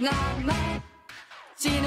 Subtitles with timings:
[0.00, 0.08] 名
[1.56, 1.82] 前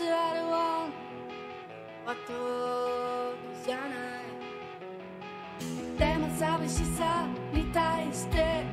[0.00, 0.92] ナチュラルワン
[2.06, 3.82] は遠くじゃな
[5.60, 5.60] い。
[5.98, 8.64] でも寂しさに対して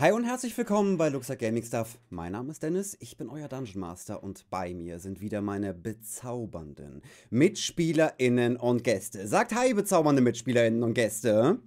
[0.00, 1.98] Hi und herzlich willkommen bei Luxa Gaming Stuff.
[2.08, 5.74] Mein Name ist Dennis, ich bin euer Dungeon Master und bei mir sind wieder meine
[5.74, 9.26] bezaubernden MitspielerInnen und Gäste.
[9.26, 11.58] Sagt Hi, bezaubernde MitspielerInnen und Gäste.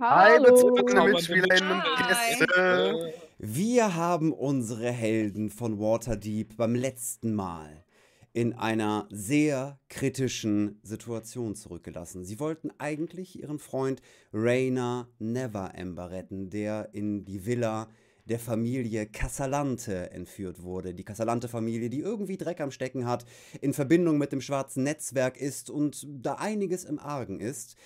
[0.00, 0.44] Hi, Hallo.
[0.44, 1.82] bezaubernden MitspielerInnen und.
[2.08, 3.12] Gäste.
[3.36, 7.84] Wir haben unsere Helden von Waterdeep beim letzten Mal
[8.32, 12.24] in einer sehr kritischen Situation zurückgelassen.
[12.24, 14.02] Sie wollten eigentlich ihren Freund
[14.32, 17.88] Rainer Neverember retten, der in die Villa
[18.26, 20.94] der Familie Casalante entführt wurde.
[20.94, 23.24] Die Casalante-Familie, die irgendwie Dreck am Stecken hat,
[23.60, 27.76] in Verbindung mit dem schwarzen Netzwerk ist und da einiges im Argen ist.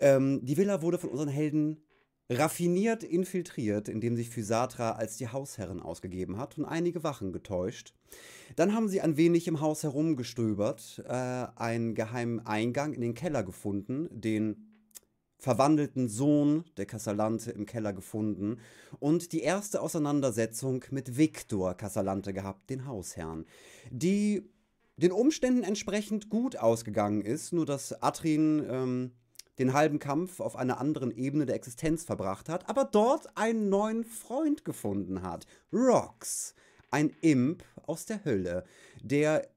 [0.00, 1.85] Ähm, die Villa wurde von unseren Helden
[2.28, 7.94] raffiniert infiltriert, indem sich Physatra als die Hausherrin ausgegeben hat und einige Wachen getäuscht.
[8.56, 13.42] Dann haben sie ein wenig im Haus herumgestöbert, äh, einen geheimen Eingang in den Keller
[13.42, 14.66] gefunden, den
[15.38, 18.58] verwandelten Sohn der Casalante im Keller gefunden
[18.98, 23.44] und die erste Auseinandersetzung mit Victor Casalante gehabt, den Hausherrn,
[23.90, 24.50] die
[24.96, 29.12] den Umständen entsprechend gut ausgegangen ist, nur dass Atrin ähm,
[29.58, 34.04] den halben Kampf auf einer anderen Ebene der Existenz verbracht hat, aber dort einen neuen
[34.04, 35.46] Freund gefunden hat.
[35.72, 36.54] Rox,
[36.90, 38.64] ein Imp aus der Hölle,
[39.02, 39.48] der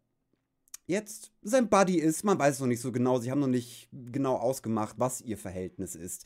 [0.87, 2.23] jetzt sein Buddy ist.
[2.23, 3.19] Man weiß es noch nicht so genau.
[3.19, 6.25] Sie haben noch nicht genau ausgemacht, was ihr Verhältnis ist.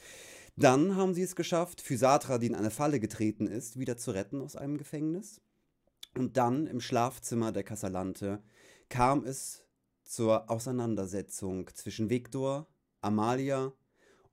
[0.55, 4.41] Dann haben sie es geschafft, Physatra, die in eine Falle getreten ist, wieder zu retten
[4.41, 5.41] aus einem Gefängnis.
[6.15, 8.43] Und dann im Schlafzimmer der Casalante
[8.89, 9.63] kam es
[10.03, 12.67] zur Auseinandersetzung zwischen Victor,
[13.03, 13.73] Amalia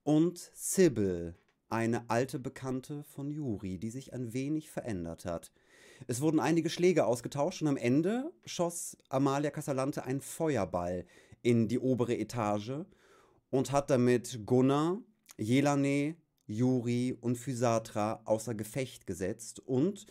[0.04, 1.34] und Sybil,
[1.68, 5.50] eine alte Bekannte von Juri, die sich ein wenig verändert hat.
[6.06, 11.04] Es wurden einige Schläge ausgetauscht und am Ende schoss Amalia Casalante einen Feuerball
[11.42, 12.84] in die obere Etage
[13.50, 15.02] und hat damit Gunnar,
[15.36, 16.14] Jelane,
[16.46, 20.06] Juri und Physatra außer Gefecht gesetzt und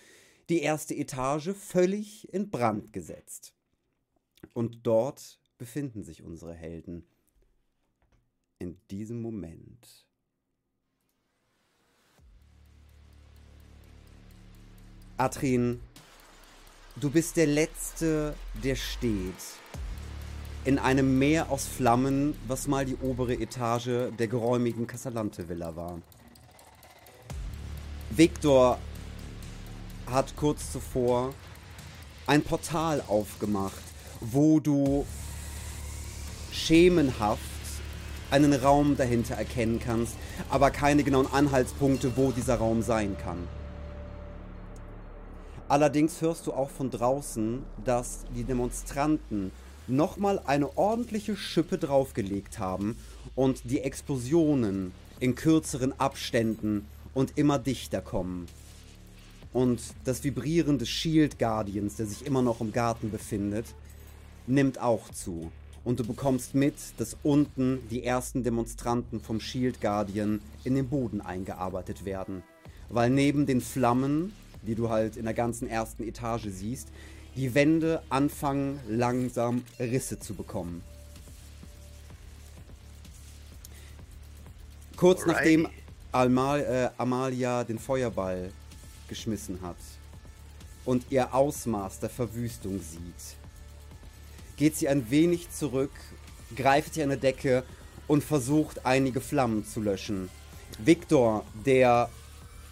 [0.49, 3.53] die erste Etage völlig in Brand gesetzt.
[4.53, 7.05] Und dort befinden sich unsere Helden.
[8.61, 10.05] In diesem Moment.
[15.15, 15.79] Atrin,
[16.97, 19.33] du bist der Letzte, der steht.
[20.65, 26.01] In einem Meer aus Flammen, was mal die obere Etage der geräumigen Casalante-Villa war.
[28.09, 28.77] Victor
[30.05, 31.33] hat kurz zuvor
[32.27, 33.83] ein Portal aufgemacht,
[34.19, 35.05] wo du
[36.51, 37.48] schemenhaft
[38.31, 40.15] einen Raum dahinter erkennen kannst,
[40.49, 43.47] aber keine genauen Anhaltspunkte, wo dieser Raum sein kann.
[45.67, 49.51] Allerdings hörst du auch von draußen, dass die Demonstranten
[49.87, 52.97] nochmal eine ordentliche Schippe draufgelegt haben
[53.35, 58.47] und die Explosionen in kürzeren Abständen und immer dichter kommen.
[59.51, 63.65] Und das Vibrieren des Shield Guardians, der sich immer noch im Garten befindet,
[64.47, 65.51] nimmt auch zu.
[65.83, 71.21] Und du bekommst mit, dass unten die ersten Demonstranten vom Shield Guardian in den Boden
[71.21, 72.43] eingearbeitet werden.
[72.89, 76.89] Weil neben den Flammen, die du halt in der ganzen ersten Etage siehst,
[77.35, 80.83] die Wände anfangen langsam Risse zu bekommen.
[84.95, 85.57] Kurz Alrighty.
[85.63, 85.69] nachdem
[86.11, 88.51] Amal, äh, Amalia den Feuerball
[89.07, 89.77] geschmissen hat
[90.83, 93.37] und ihr Ausmaß der Verwüstung sieht,
[94.59, 95.93] geht sie ein wenig zurück,
[96.53, 97.63] greift sich an eine Decke
[98.07, 100.29] und versucht einige Flammen zu löschen.
[100.79, 102.09] Victor, der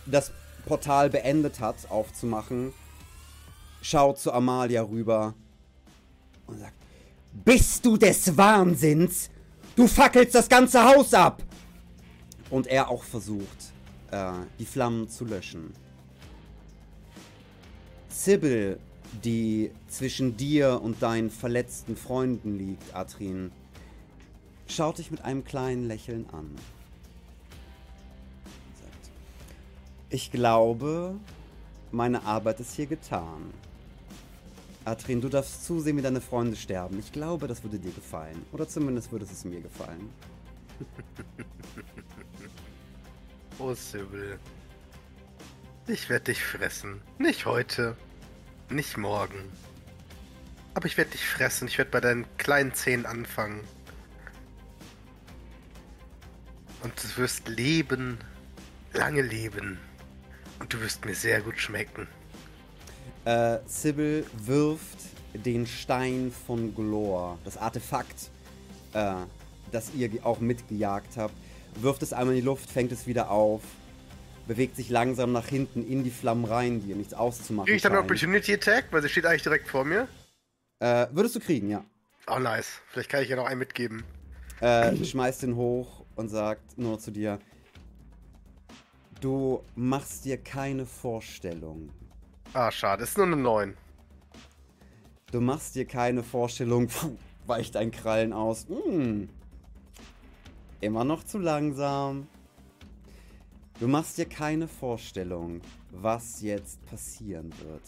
[0.05, 0.33] das
[0.65, 2.73] Portal beendet hat, aufzumachen,
[3.81, 5.33] schaut zu Amalia rüber
[6.45, 6.75] und sagt:
[7.45, 9.29] Bist du des Wahnsinns?
[9.77, 11.41] Du fackelst das ganze Haus ab!
[12.49, 13.71] Und er auch versucht,
[14.11, 15.73] äh, die Flammen zu löschen.
[18.09, 18.77] Sybil,
[19.23, 23.51] die zwischen dir und deinen verletzten Freunden liegt, Atrin,
[24.67, 26.55] schaut dich mit einem kleinen Lächeln an.
[30.09, 31.15] Ich glaube,
[31.91, 33.53] meine Arbeit ist hier getan.
[34.85, 36.97] Atrin, du darfst zusehen, wie deine Freunde sterben.
[36.99, 38.45] Ich glaube, das würde dir gefallen.
[38.53, 40.09] Oder zumindest würde es mir gefallen.
[43.59, 44.39] Oh, Sybil.
[45.87, 47.01] Ich werde dich fressen.
[47.17, 47.97] Nicht heute.
[48.69, 49.51] Nicht morgen.
[50.73, 51.67] Aber ich werde dich fressen.
[51.67, 53.61] Ich werde bei deinen kleinen Zähnen anfangen.
[56.83, 58.19] Und du wirst leben.
[58.93, 59.79] Lange leben.
[60.59, 62.07] Und du wirst mir sehr gut schmecken.
[63.25, 64.99] Äh, Sybil wirft
[65.33, 68.29] den Stein von Glor, das Artefakt,
[68.93, 69.15] äh,
[69.71, 71.33] das ihr auch mitgejagt habt,
[71.75, 73.61] wirft es einmal in die Luft, fängt es wieder auf,
[74.47, 77.81] bewegt sich langsam nach hinten in die Flammen rein, die ihr nichts auszumachen Kriege ich
[77.83, 78.01] dann einen.
[78.01, 78.85] Opportunity Attack?
[78.91, 80.07] Weil sie steht eigentlich direkt vor mir.
[80.79, 81.83] Äh, würdest du kriegen, ja.
[82.27, 82.81] Oh, nice.
[82.89, 84.03] Vielleicht kann ich ja noch einen mitgeben.
[84.59, 87.39] Äh, schmeißt den hoch und sagt nur zu dir,
[89.21, 91.89] du machst dir keine Vorstellung.
[92.53, 93.03] Ah, schade.
[93.03, 93.77] Ist nur eine 9.
[95.31, 98.65] Du machst dir keine Vorstellung, Puh, weicht ein Krallen aus.
[98.67, 99.29] Hm.
[100.79, 102.27] Immer noch zu langsam.
[103.79, 107.83] Du machst dir keine Vorstellung, was jetzt passieren wird.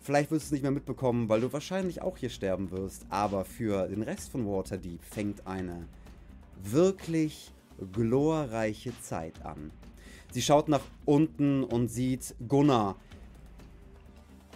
[0.00, 3.04] Vielleicht wirst du es nicht mehr mitbekommen, weil du wahrscheinlich auch hier sterben wirst.
[3.10, 5.86] Aber für den Rest von Waterdeep fängt eine
[6.62, 7.52] wirklich
[7.92, 9.70] glorreiche Zeit an.
[10.32, 12.96] Sie schaut nach unten und sieht Gunnar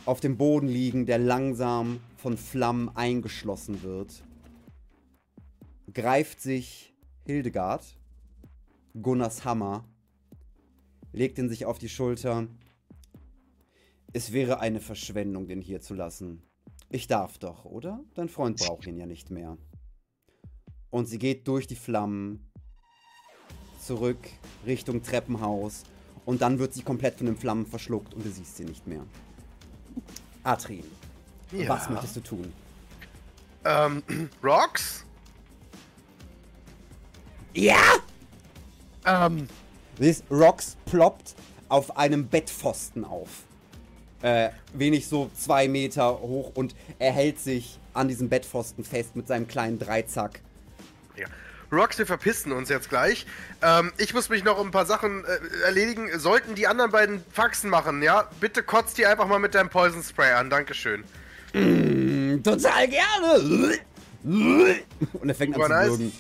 [0.06, 4.22] auf dem Boden liegen, der langsam von Flammen eingeschlossen wird.
[5.92, 6.94] Greift sich
[7.26, 7.98] Hildegard,
[9.02, 9.84] Gunnars Hammer,
[11.12, 12.46] legt ihn sich auf die Schulter.
[14.12, 16.42] Es wäre eine Verschwendung, den hier zu lassen.
[16.90, 18.00] Ich darf doch, oder?
[18.14, 19.58] Dein Freund braucht ihn ja nicht mehr.
[20.90, 22.50] Und sie geht durch die Flammen
[23.84, 24.18] zurück
[24.66, 25.84] Richtung Treppenhaus
[26.24, 29.04] und dann wird sie komplett von den Flammen verschluckt und du siehst sie nicht mehr.
[30.44, 30.84] Atrin,
[31.52, 31.68] Ja.
[31.68, 32.52] was möchtest du tun?
[33.64, 34.02] Ähm,
[34.42, 35.04] Rocks?
[37.54, 37.76] Ja!
[39.08, 39.48] Ähm,
[39.98, 41.34] siehst, Rox ploppt
[41.68, 43.28] auf einem Bettpfosten auf.
[44.22, 49.28] Äh, wenig so zwei Meter hoch und er hält sich an diesem Bettpfosten fest mit
[49.28, 50.40] seinem kleinen Dreizack.
[51.16, 51.26] ja.
[51.70, 53.26] Rocks, wir verpissen uns jetzt gleich.
[53.62, 56.08] Ähm, ich muss mich noch um ein paar Sachen äh, erledigen.
[56.18, 58.28] Sollten die anderen beiden Faxen machen, ja?
[58.40, 60.48] Bitte kotzt die einfach mal mit deinem Poison Spray an.
[60.48, 61.04] Dankeschön.
[61.52, 63.78] Mm, Total gerne!
[64.24, 66.12] Und er fängt an Super zu nice.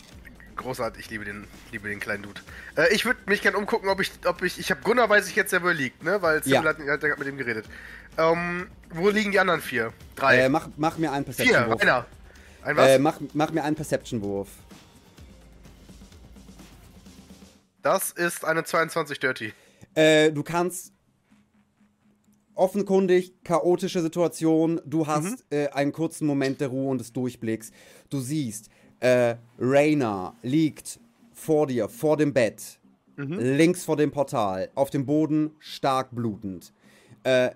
[0.58, 2.40] Großartig, ich liebe den, liebe den kleinen Dude.
[2.76, 5.36] Äh, ich würde mich gerne umgucken, ob ich, ob ich, ich habe Gunnar weiß ich
[5.36, 6.20] jetzt, wer wo er liegt, ne?
[6.20, 6.62] Weil Sybil Ja.
[6.64, 7.64] hat, hat, hat mit ihm geredet.
[8.18, 9.92] Ähm, wo liegen die anderen vier?
[10.16, 10.38] Drei.
[10.40, 11.80] Äh, mach, mach mir einen vier, Perception-Wurf.
[11.82, 12.06] einer.
[12.62, 12.88] Ein was?
[12.88, 14.48] Äh, mach, mach mir einen Perception-Wurf.
[17.82, 19.52] das ist eine 22 Dirty.
[19.94, 20.92] Äh, du kannst
[22.54, 24.80] offenkundig chaotische Situation.
[24.84, 27.70] Du hast äh, einen kurzen Moment der Ruhe und des Durchblicks.
[28.10, 28.68] Du siehst,
[29.00, 31.00] äh, Raina liegt
[31.32, 32.78] vor dir, vor dem Bett,
[33.16, 36.72] links vor dem Portal, auf dem Boden stark blutend.
[37.24, 37.50] Äh,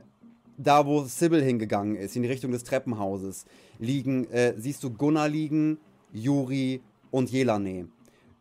[0.56, 3.44] da, wo Sybil hingegangen ist, in die Richtung des Treppenhauses,
[3.78, 5.78] liegen, äh, siehst du Gunnar liegen,
[6.12, 6.80] Juri
[7.10, 7.88] und Jelane.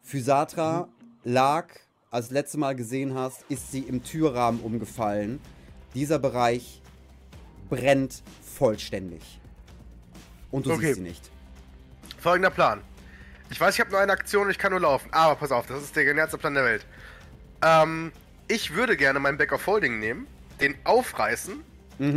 [0.01, 0.87] Physatra
[1.23, 1.67] lag,
[2.09, 5.39] als du das letzte Mal gesehen hast, ist sie im Türrahmen umgefallen.
[5.93, 6.81] Dieser Bereich
[7.69, 9.21] brennt vollständig.
[10.51, 10.87] Und du Okay.
[10.87, 11.31] siehst sie nicht.
[12.17, 12.81] Folgender Plan.
[13.51, 15.09] Ich weiß, ich habe nur eine Aktion und ich kann nur laufen.
[15.11, 16.85] Aber pass auf, das ist der genialste Plan der Welt.
[17.63, 18.11] Ähm,
[18.47, 20.25] ich würde gerne meinen Back of Holding nehmen,
[20.59, 21.61] den aufreißen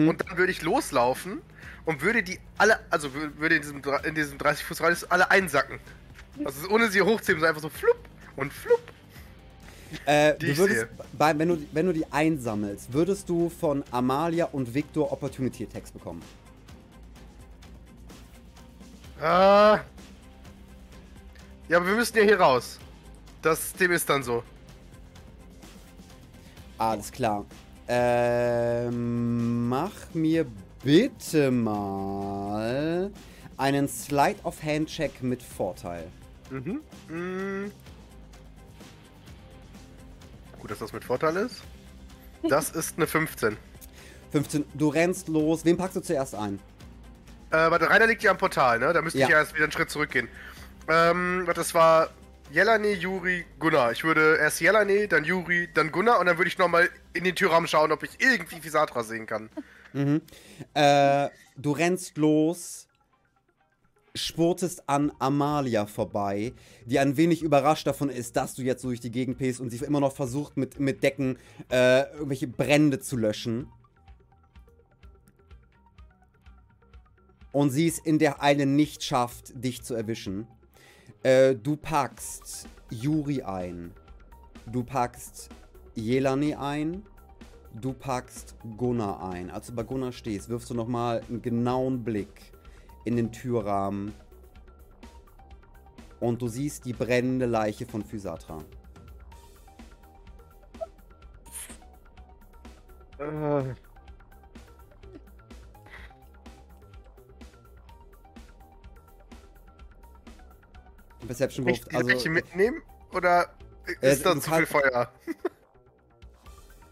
[0.08, 1.42] und dann würde ich loslaufen
[1.84, 5.30] und würde die alle, also wür- würde in diesem, in diesem 30 Fuß Radius alle
[5.30, 5.78] einsacken.
[6.44, 7.98] Also ohne sie hochzuheben, so einfach so flupp
[8.36, 8.80] und flupp.
[10.06, 14.72] Äh, du würdest, bei, wenn, du, wenn du die einsammelst, würdest du von Amalia und
[14.74, 16.22] Victor Opportunity Attacks bekommen.
[19.20, 19.80] Ah.
[21.68, 22.78] Ja, aber wir müssen ja hier raus.
[23.42, 24.42] Das, dem ist dann so.
[26.78, 27.44] Alles klar.
[27.88, 30.47] Ähm, mach mir
[30.83, 33.11] bitte mal
[33.56, 36.06] einen Slide of Hand Check mit Vorteil.
[36.50, 36.80] Mhm.
[37.09, 37.71] Mm.
[40.61, 41.62] Gut, dass das mit Vorteil ist.
[42.49, 43.56] Das ist eine 15.
[44.33, 44.64] 15.
[44.75, 45.64] Du rennst los.
[45.64, 46.59] Wen packst du zuerst ein?
[47.50, 48.92] Äh, warte, Rainer liegt ja am Portal, ne?
[48.92, 49.26] Da müsste Ja.
[49.26, 50.28] ich ja erst wieder einen Schritt zurückgehen.
[50.88, 52.10] Ähm, das war
[52.50, 53.92] Jelane, Juri, Gunnar.
[53.92, 57.34] Ich würde erst Jelane, dann Juri, dann Gunnar und dann würde ich nochmal in den
[57.34, 59.50] Türrahmen schauen, ob ich irgendwie Fisatra sehen kann.
[60.74, 62.88] Äh, du rennst los,
[64.14, 66.52] spurtest an Amalia vorbei,
[66.84, 69.84] die ein wenig überrascht davon ist, dass du jetzt durch die Gegend pest und sie
[69.84, 71.38] immer noch versucht, mit, mit Decken
[71.70, 73.68] äh, irgendwelche Brände zu löschen.
[77.52, 80.48] Und sie es in der Eile nicht schafft, dich zu erwischen.
[81.25, 83.93] Äh, du packst Juri ein.
[84.66, 85.49] Du packst
[85.95, 87.02] Jelani ein.
[87.73, 89.50] Du packst Gunnar ein.
[89.50, 92.52] Als du bei Gunnar stehst, wirfst du nochmal einen genauen Blick
[93.07, 94.12] in den Türrahmen.
[96.21, 98.59] Und du siehst die brennende Leiche von Physatra.
[103.16, 103.93] Perception
[111.64, 111.88] Nicht Wurf.
[111.90, 112.83] die Also, Leiche mitnehmen?
[113.12, 113.49] Oder
[114.00, 115.12] Äh, ist das du zu viel Feuer?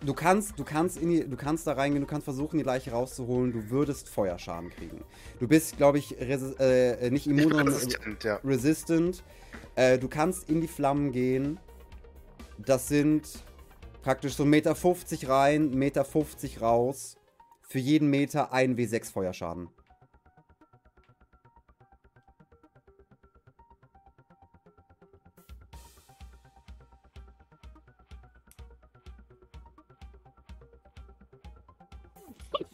[0.04, 2.90] du kannst, du kannst in die, du kannst da reingehen, du kannst versuchen, die Leiche
[2.92, 3.52] rauszuholen.
[3.52, 5.04] Du würdest Feuerschaden kriegen.
[5.40, 8.36] Du bist, glaube ich, äh, nicht Ich immun, sondern resistent, ja.
[8.44, 9.22] resistant.
[9.74, 11.58] Äh, du kannst in die Flammen gehen.
[12.58, 13.28] Das sind
[14.02, 17.16] praktisch so 1,50 Meter rein, 1,50 Meter raus.
[17.62, 19.68] Für jeden Meter ein W6 Feuerschaden.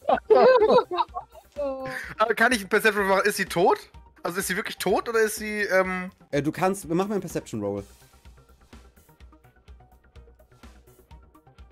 [2.36, 3.26] kann ich ein Perception machen?
[3.26, 3.78] Ist sie tot?
[4.22, 6.10] Also ist sie wirklich tot oder ist sie, ähm.
[6.30, 7.84] Äh, du kannst, mach mal einen Perception Roll.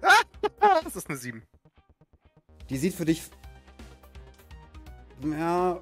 [0.84, 1.42] Das ist eine 7.
[2.70, 3.22] Die sieht für dich.
[5.22, 5.80] Ja.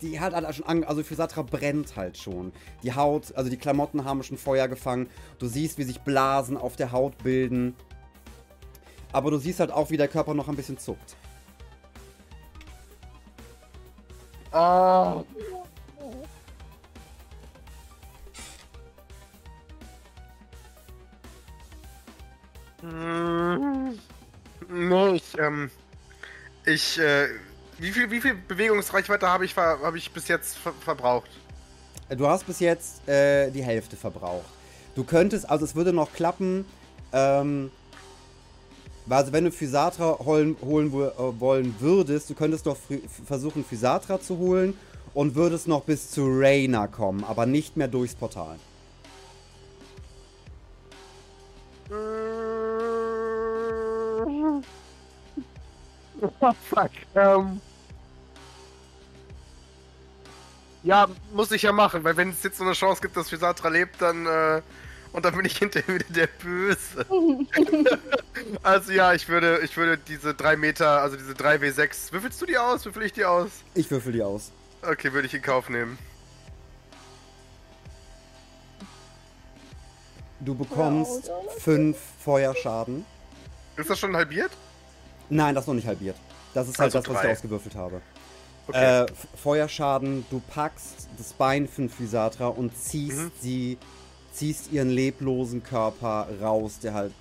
[0.00, 2.52] Die hat halt schon an, also Physatra brennt halt schon.
[2.82, 5.08] Die Haut, also die Klamotten haben schon Feuer gefangen.
[5.38, 7.74] Du siehst, wie sich Blasen auf der Haut bilden.
[9.12, 11.16] Aber du siehst halt auch, wie der Körper noch ein bisschen zuckt.
[14.58, 15.22] Ah.
[22.80, 23.96] Hm.
[24.68, 25.70] Nee, ich, ähm.
[26.66, 27.28] Ich, äh.
[27.78, 31.30] Wie viel, wie viel Bewegungsreichweite habe ich, hab ich bis jetzt ver verbraucht?
[32.10, 34.50] Du hast bis jetzt äh, die Hälfte verbraucht.
[34.96, 36.64] Du könntest, also es würde noch klappen,
[37.12, 37.70] ähm,
[39.08, 44.20] also wenn du Physatra holen, holen äh, wollen würdest, du könntest doch frü- versuchen, Physatra
[44.20, 44.74] zu holen
[45.14, 48.58] und würdest noch bis zu Reyna kommen, aber nicht mehr durchs Portal.
[56.40, 56.90] Oh, fuck.
[57.14, 57.60] Ähm.
[60.82, 63.68] Ja, muss ich ja machen, weil wenn es jetzt so eine Chance gibt, dass Fisatra
[63.68, 64.62] lebt, dann, äh,
[65.18, 67.04] und dann bin ich hinterher wieder der Böse.
[68.62, 72.56] also ja, ich würde, ich würde diese 3 Meter, also diese 3W6, würfelst du die
[72.56, 72.84] aus?
[72.84, 73.50] Würfel ich die aus?
[73.74, 74.52] Ich würfel die aus.
[74.80, 75.98] Okay, würde ich in Kauf nehmen.
[80.38, 81.50] Du bekommst Ja, oder?
[81.50, 83.04] fünf Feuerschaden.
[83.76, 84.52] Ist das schon halbiert?
[85.30, 86.16] Nein, das ist noch nicht halbiert.
[86.54, 87.32] Das ist halt Also das, was ich drei.
[87.32, 88.00] ausgewürfelt habe.
[88.68, 89.02] Okay.
[89.02, 89.06] Äh,
[89.42, 93.32] Feuerschaden, du packst das Bein von Physatra und ziehst Mhm.
[93.40, 93.78] sie,
[94.38, 97.12] ziehst ihren leblosen Körper raus, der halt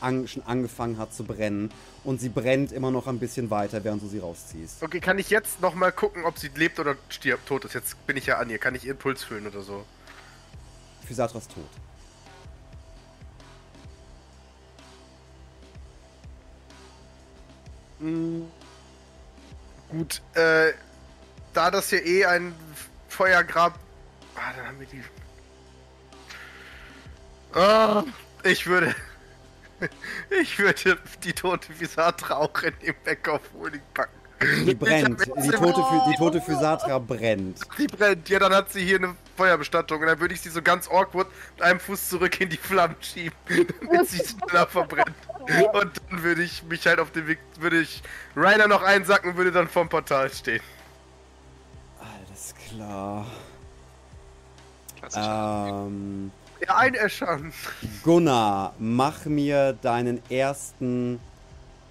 [0.00, 1.70] an, schon angefangen hat zu brennen.
[2.04, 4.82] Und sie brennt immer noch ein bisschen weiter, während du sie rausziehst.
[4.82, 7.74] Okay, kann ich jetzt nochmal gucken, ob sie lebt oder stirbt, tot ist?
[7.74, 8.58] Jetzt bin ich ja an ihr.
[8.58, 9.84] Kann ich ihren Puls fühlen oder so?
[11.06, 11.64] Physatra ist tot.
[19.90, 20.72] Gut, äh,
[21.52, 22.54] da das hier eh ein
[23.08, 23.76] Feuergrab.
[24.36, 25.02] Ah, dann haben wir die.
[27.54, 28.04] Ah,
[28.44, 28.94] ich würde.
[30.42, 34.18] Ich würde die tote Visatra auch in den Backoff-Holding packen.
[34.66, 35.20] Die brennt.
[35.20, 37.60] Die tote, die tote Physatra brennt.
[37.76, 38.28] Die brennt.
[38.28, 40.00] Ja, dann hat sie hier eine Feuerbestattung.
[40.00, 42.96] Und dann würde ich sie so ganz awkward mit einem Fuß zurück in die Flammen
[43.00, 43.36] schieben,
[43.80, 45.14] damit sie schneller verbrennt.
[45.72, 48.02] Und dann würde ich mich halt auf den Weg, würde ich
[48.36, 50.62] Rainer noch einsacken und würde dann vorm Portal stehen.
[52.00, 53.26] Alles klar.
[55.16, 57.52] Ähm, Ja, einäschern.
[58.02, 61.20] Gunnar, mach mir deinen ersten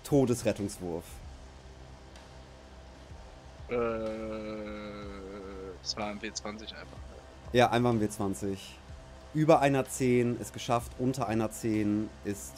[0.03, 1.03] Todesrettungswurf.
[3.69, 3.75] Äh,
[5.81, 6.97] das war ein W20 einfach.
[7.53, 8.57] Ja, einfach ein W20.
[9.33, 12.53] Über einer 10 ist geschafft, unter einer 10 ist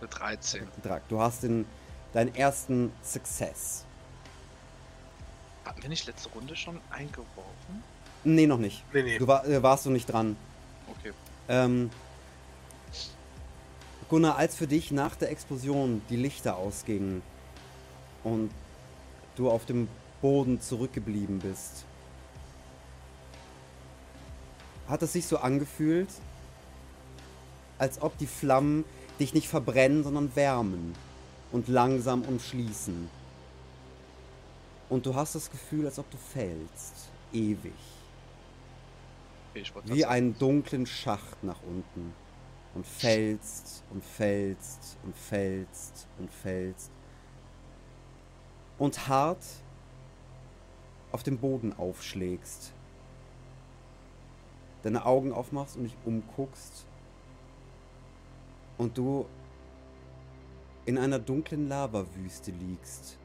[0.00, 0.68] Eine 13.
[0.82, 1.00] Drag.
[1.08, 1.66] Du hast den,
[2.12, 3.84] deinen ersten Success.
[5.64, 7.82] Hatten wir nicht letzte Runde schon eingeworfen?
[8.22, 8.82] Nee, noch nicht.
[8.92, 9.18] Nee, nee.
[9.18, 10.36] Du war, äh, warst du nicht dran.
[10.98, 11.12] Okay.
[11.48, 11.90] Ähm,
[14.08, 17.22] Gunnar, als für dich nach der Explosion die Lichter ausgingen
[18.22, 18.50] und
[19.36, 19.88] du auf dem
[20.20, 21.84] Boden zurückgeblieben bist,
[24.88, 26.08] hat es sich so angefühlt,
[27.78, 28.84] als ob die Flammen
[29.18, 30.94] dich nicht verbrennen, sondern wärmen
[31.52, 33.08] und langsam umschließen.
[34.90, 37.72] Und du hast das Gefühl, als ob du fällst, ewig.
[39.54, 42.12] Okay Wie einen dunklen Schacht nach unten.
[42.74, 46.90] Und fällst und fällst und fällst und fällst.
[48.78, 49.44] Und hart
[51.12, 52.72] auf dem Boden aufschlägst.
[54.82, 56.84] Deine Augen aufmachst und dich umguckst.
[58.76, 59.26] Und du
[60.84, 63.16] in einer dunklen Lavawüste liegst.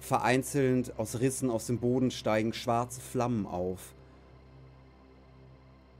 [0.00, 3.94] Vereinzelt aus Rissen aus dem Boden steigen schwarze Flammen auf.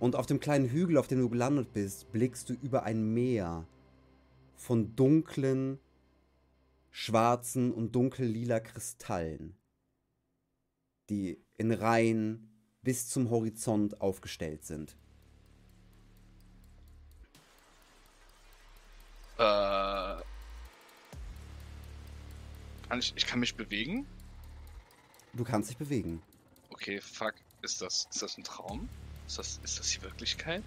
[0.00, 3.66] Und auf dem kleinen Hügel, auf dem du gelandet bist, blickst du über ein Meer
[4.56, 5.78] von dunklen,
[6.90, 9.56] schwarzen und dunkellila Kristallen,
[11.10, 12.48] die in Reihen
[12.82, 14.96] bis zum Horizont aufgestellt sind.
[19.38, 19.97] Äh,
[22.88, 24.06] kann ich, ich kann mich bewegen?
[25.34, 26.22] Du kannst dich bewegen.
[26.70, 27.34] Okay, fuck.
[27.62, 28.88] Ist das, ist das ein Traum?
[29.26, 30.62] Ist das, ist das die Wirklichkeit?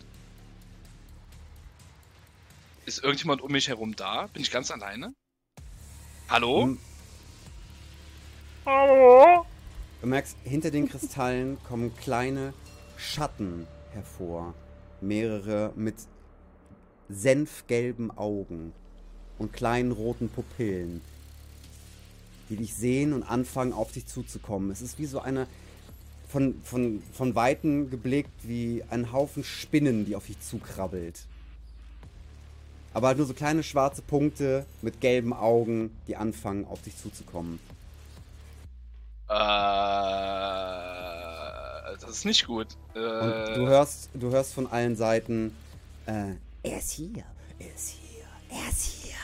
[2.85, 4.27] Ist irgendjemand um mich herum da?
[4.27, 5.13] Bin ich ganz alleine?
[6.29, 6.63] Hallo?
[6.63, 6.79] Hm.
[8.65, 9.45] Hallo?
[10.01, 12.53] Du merkst, hinter den Kristallen kommen kleine
[12.97, 14.53] Schatten hervor.
[14.99, 15.95] Mehrere mit
[17.09, 18.73] senfgelben Augen
[19.39, 21.01] und kleinen roten Pupillen,
[22.51, 24.69] die dich sehen und anfangen auf dich zuzukommen.
[24.69, 25.47] Es ist wie so eine
[26.29, 31.25] von, von, von Weitem geblickt wie ein Haufen Spinnen, die auf dich zukrabbelt.
[32.93, 37.59] Aber halt nur so kleine schwarze Punkte mit gelben Augen, die anfangen auf dich zuzukommen.
[39.29, 39.33] Äh,
[41.99, 42.67] das ist nicht gut.
[42.95, 45.55] Äh, Und du hörst, du hörst von allen Seiten,
[46.05, 46.33] äh,
[46.63, 47.23] er ist hier,
[47.59, 49.15] er ist hier, er ist hier.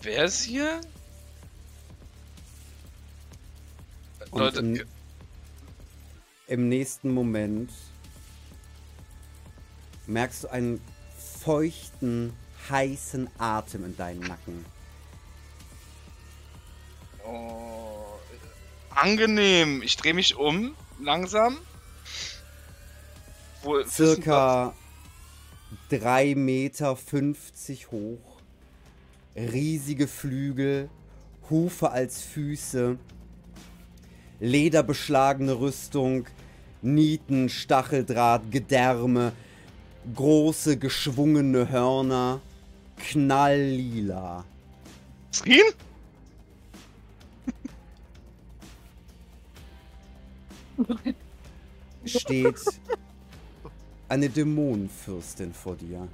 [0.00, 0.80] wer ist hier?
[4.32, 4.84] Und Leute, im,
[6.48, 7.70] im nächsten Moment
[10.06, 10.80] merkst du einen
[11.44, 12.32] feuchten,
[12.68, 14.64] heißen Atem in deinen Nacken.
[17.24, 18.18] oh,
[18.90, 19.82] angenehm.
[19.82, 21.58] Ich drehe mich um, langsam.
[23.62, 24.74] Wo, Circa
[25.90, 26.96] 3,50 Meter
[27.90, 28.40] hoch.
[29.36, 30.90] Riesige Flügel,
[31.48, 32.98] Hufe als Füße,
[34.42, 36.26] lederbeschlagene Rüstung,
[36.82, 39.32] Nieten, Stacheldraht, Gedärme,
[40.14, 42.40] große geschwungene Hörner,
[42.96, 44.44] knalllila.
[45.32, 45.62] Screen?
[52.04, 52.58] steht
[54.08, 56.08] eine Dämonenfürstin vor dir.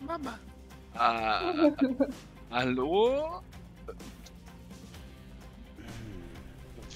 [0.00, 0.38] Mama.
[0.94, 1.70] Ah,
[2.50, 3.40] hallo?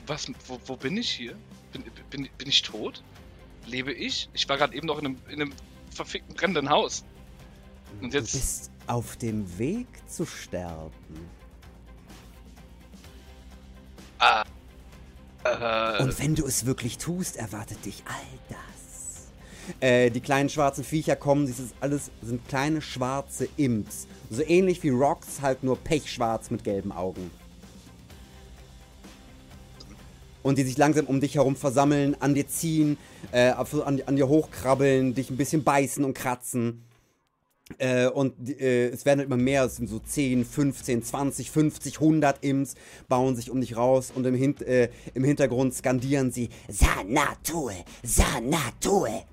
[0.08, 1.36] Was, wo, wo bin ich hier?
[1.72, 3.02] Bin, bin, bin ich tot?
[3.66, 4.28] Lebe ich?
[4.32, 5.52] Ich war gerade eben noch in einem, in einem
[5.94, 7.04] verfickten brennenden Haus.
[8.00, 10.92] Und jetzt- Du bist auf dem Weg zu sterben.
[14.18, 14.44] Ah.
[15.44, 19.28] Äh, Und wenn du es wirklich tust, erwartet dich all das.
[19.80, 24.06] Äh, die kleinen schwarzen Viecher kommen, dieses alles sind kleine schwarze Imps.
[24.30, 27.30] So ähnlich wie Rocks, halt nur pechschwarz mit gelben Augen.
[30.48, 32.96] Und die sich langsam um dich herum versammeln, an dir ziehen,
[33.32, 36.84] äh, an, an dir hochkrabbeln, dich ein bisschen beißen und kratzen.
[37.76, 42.00] Äh, und äh, es werden halt immer mehr, es sind so 10, 15, 20, 50,
[42.00, 42.76] 100 Imps,
[43.08, 49.24] bauen sich um dich raus und im, Hin äh, im Hintergrund skandieren sie Sanatue, Sanatue.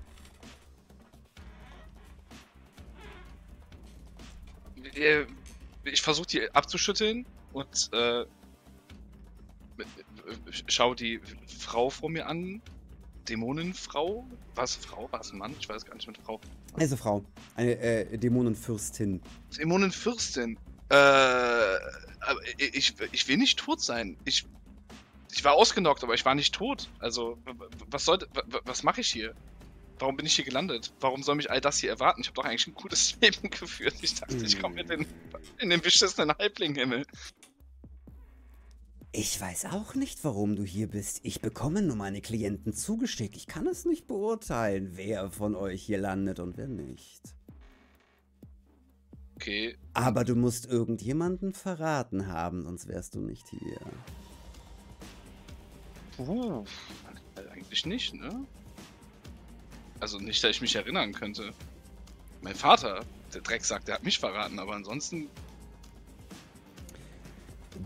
[4.96, 5.24] äh,
[5.84, 7.24] ich versuche die abzuschütteln
[7.54, 8.26] und äh,
[10.68, 11.20] schau die
[11.58, 12.60] Frau vor mir an.
[13.28, 14.24] Dämonenfrau?
[14.54, 15.08] Was Frau?
[15.10, 15.54] War es ein Mann?
[15.58, 16.40] Ich weiß gar nicht mit Frau.
[16.74, 17.24] Also Frau,
[17.56, 19.20] eine äh, Dämonenfürstin.
[19.58, 20.56] Dämonenfürstin.
[20.88, 24.16] Äh, aber ich, ich will nicht tot sein.
[24.24, 24.46] Ich,
[25.34, 26.88] ich war ausgenockt, aber ich war nicht tot.
[27.00, 27.36] Also,
[27.90, 29.34] was soll, w- w- was mache ich hier?
[29.98, 30.92] Warum bin ich hier gelandet?
[31.00, 32.20] Warum soll mich all das hier erwarten?
[32.20, 33.94] Ich habe doch eigentlich ein gutes Leben geführt.
[34.02, 35.06] Ich dachte, ich komme in den,
[35.58, 37.04] in den beschissenen Halblinghimmel.
[39.12, 41.20] Ich weiß auch nicht, warum du hier bist.
[41.22, 43.36] Ich bekomme nur meine Klienten zugeschickt.
[43.36, 47.22] Ich kann es nicht beurteilen, wer von euch hier landet und wer nicht.
[49.36, 53.78] Okay, Aber du musst irgendjemanden verraten haben, sonst wärst du nicht hier.
[56.16, 56.64] Puh.
[57.52, 58.46] Eigentlich nicht, ne?
[60.00, 61.52] Also nicht, dass ich mich erinnern könnte.
[62.40, 65.28] Mein Vater, der Drecksack, der hat mich verraten, aber ansonsten.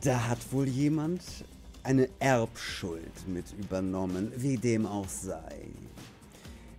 [0.03, 1.23] Da hat wohl jemand
[1.83, 5.67] eine Erbschuld mit übernommen, wie dem auch sei.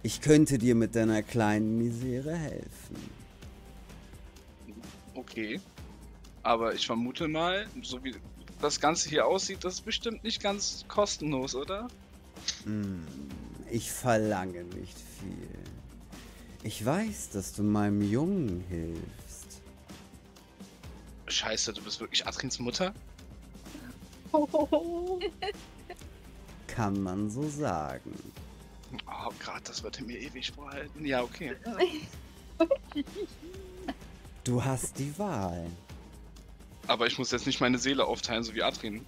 [0.04, 2.96] Ich könnte dir mit deiner kleinen Misere helfen.
[5.14, 5.60] Okay.
[6.44, 8.16] Aber ich vermute mal, so wie
[8.62, 11.88] das Ganze hier aussieht, das ist bestimmt nicht ganz kostenlos, oder?
[12.64, 13.06] Hm,
[13.70, 15.48] ich verlange nicht viel.
[16.64, 19.21] Ich weiß, dass du meinem Jungen hilfst.
[21.32, 22.94] Scheiße, du bist wirklich Atrins Mutter?
[26.68, 28.14] Kann man so sagen.
[29.08, 31.06] Oh, gerade das wird er mir ewig vorhalten.
[31.06, 31.56] Ja, okay.
[34.44, 35.68] Du hast die Wahl.
[36.88, 39.06] Aber ich muss jetzt nicht meine Seele aufteilen, so wie Adrin.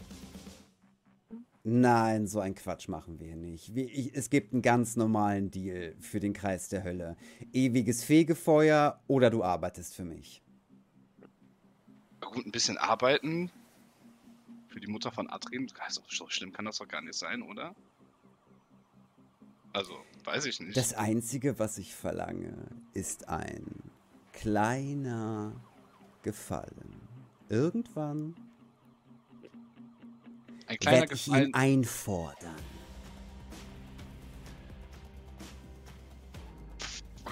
[1.63, 3.73] Nein, so ein Quatsch machen wir nicht.
[3.73, 7.15] Wir, ich, es gibt einen ganz normalen Deal für den Kreis der Hölle.
[7.51, 10.43] Ewiges Fegefeuer oder du arbeitest für mich.
[12.33, 13.51] Gut, ein bisschen arbeiten.
[14.67, 15.71] Für die Mutter von Adrin.
[15.79, 17.75] Also, so schlimm kann das doch gar nicht sein, oder?
[19.71, 19.93] Also,
[20.23, 20.75] weiß ich nicht.
[20.75, 22.53] Das Einzige, was ich verlange,
[22.93, 23.65] ist ein
[24.31, 25.53] kleiner
[26.23, 27.07] Gefallen.
[27.49, 28.35] Irgendwann
[30.65, 31.47] Ein kleiner werde ich Gefallen.
[31.49, 32.55] ihn einfordern.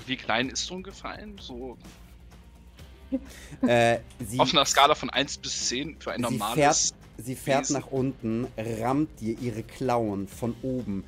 [0.06, 1.38] Wie klein ist so ein Gefallen?
[1.40, 1.78] So
[3.68, 6.56] Äh, sie, auf einer Skala von 1 bis 10 für ein sie normales.
[6.56, 7.74] fährt, sie fährt Wesen.
[7.74, 11.04] nach unten, rammt dir ihre Klauen von oben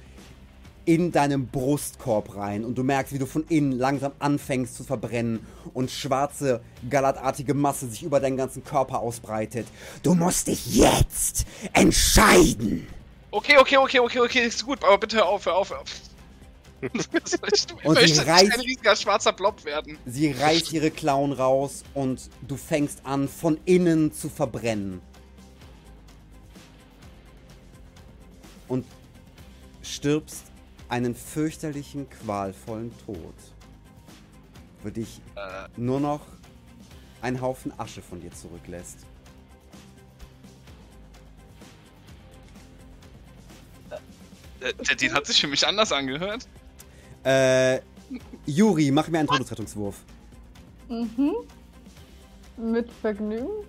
[0.86, 5.46] in deinem Brustkorb rein und du merkst, wie du von innen langsam anfängst zu verbrennen
[5.74, 9.66] und schwarze, galatartige Masse sich über deinen ganzen Körper ausbreitet.
[10.04, 12.88] Du musst dich jetzt entscheiden.
[13.32, 15.90] Okay, okay, okay, okay, okay, ist gut, aber bitte hör auf, hör auf, hör auf.
[17.84, 19.98] Und sie reißt- ein riesiger schwarzer Blob werden.
[20.06, 25.02] Sie reißt ihre Klauen raus und du fängst an, von innen zu verbrennen.
[28.68, 28.86] Und
[29.82, 30.46] stirbst
[30.90, 33.36] einen fürchterlichen, qualvollen Tod.
[34.82, 36.22] Für dich Äh, nur noch
[37.22, 38.98] ein Haufen Asche von dir zurücklässt.
[44.62, 46.48] der, der Deal hat sich für mich anders angehört.
[47.24, 47.80] Äh,
[48.46, 50.04] Juri, mach mir einen Todesrettungswurf.
[50.90, 51.34] Mhm.
[52.58, 53.66] Mit Vergnügen.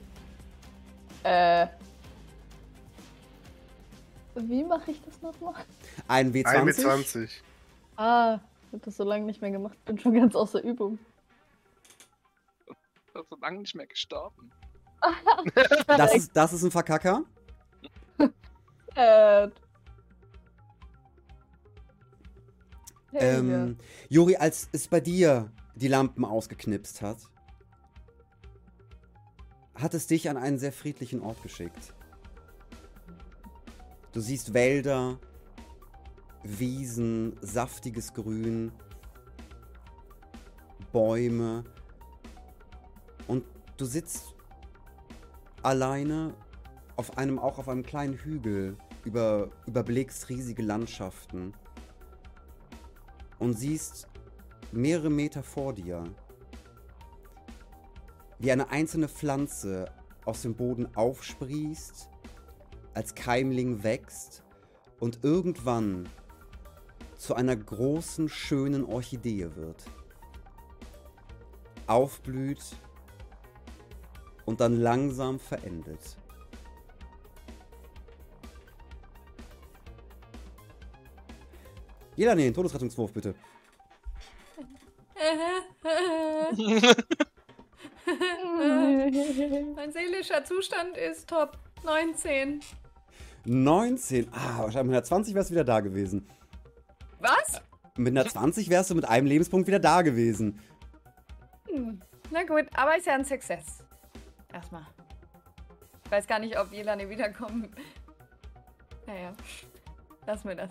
[1.22, 1.68] Äh.
[4.34, 5.54] Wie mache ich das nochmal?
[6.08, 6.46] Ein W20.
[6.46, 7.42] 1 mit 20.
[7.96, 9.82] Ah, ich habe das so lange nicht mehr gemacht.
[9.84, 10.98] Bin schon ganz außer Übung.
[12.66, 14.50] Ich bin so lange nicht mehr gestorben.
[15.86, 17.24] Das ist, das ist ein Verkacker.
[18.94, 19.48] Äh.
[23.14, 23.76] Ähm,
[24.08, 27.18] Juri, als es bei dir die Lampen ausgeknipst hat,
[29.74, 31.94] hat es dich an einen sehr friedlichen Ort geschickt.
[34.12, 35.18] Du siehst Wälder,
[36.44, 38.70] Wiesen, saftiges Grün,
[40.92, 41.64] Bäume
[43.26, 43.44] und
[43.76, 44.34] du sitzt
[45.62, 46.34] alleine
[46.96, 51.54] auf einem auch auf einem kleinen Hügel über überblickst riesige Landschaften
[53.44, 54.08] und siehst
[54.72, 56.02] mehrere Meter vor dir,
[58.38, 59.92] wie eine einzelne Pflanze
[60.24, 62.08] aus dem Boden aufsprießt,
[62.94, 64.42] als Keimling wächst
[64.98, 66.08] und irgendwann
[67.18, 69.84] zu einer großen, schönen Orchidee wird.
[71.86, 72.64] Aufblüht
[74.46, 76.16] und dann langsam verendet.
[82.16, 83.34] Jeder, nee, Todesrettungswurf bitte.
[89.76, 92.60] mein seelischer Zustand ist top 19.
[93.44, 94.28] 19.
[94.32, 96.26] Ah, wahrscheinlich mit einer 20 wärst du wieder da gewesen.
[97.20, 97.60] Was?
[97.96, 100.60] Mit einer 20 wärst du mit einem Lebenspunkt wieder da gewesen.
[101.68, 102.00] Hm.
[102.30, 103.84] Na gut, aber ist ja ein Success.
[104.52, 104.86] Erstmal.
[106.04, 107.74] Ich weiß gar nicht, ob Jelani wiederkommen.
[109.06, 109.32] Naja,
[110.26, 110.70] lassen wir das.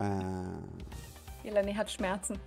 [0.00, 1.46] Äh.
[1.46, 2.38] Jelani hat Schmerzen.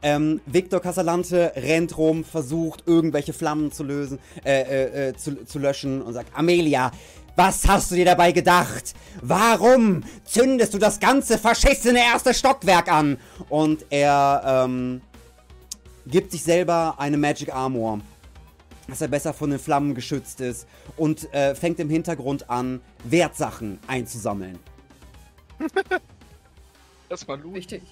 [0.00, 5.58] Ähm, Victor Casalante rennt rum, versucht irgendwelche Flammen zu lösen, äh, äh, äh, zu, zu
[5.58, 6.92] löschen und sagt, Amelia,
[7.36, 8.94] was hast du dir dabei gedacht?
[9.20, 13.18] Warum zündest du das ganze verschissene erste Stockwerk an?
[13.48, 15.02] Und er ähm,
[16.06, 18.00] gibt sich selber eine Magic Armor,
[18.86, 23.80] dass er besser von den Flammen geschützt ist und äh, fängt im Hintergrund an, Wertsachen
[23.88, 24.60] einzusammeln.
[27.14, 27.54] Erstmal Loot.
[27.54, 27.82] Wichtig.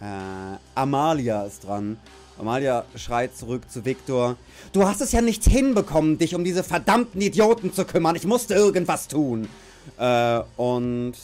[0.00, 1.98] Äh, Amalia ist dran.
[2.38, 4.36] Amalia schreit zurück zu Victor.
[4.72, 8.14] Du hast es ja nicht hinbekommen, dich um diese verdammten Idioten zu kümmern.
[8.14, 9.48] Ich musste irgendwas tun.
[9.98, 11.14] Äh, und...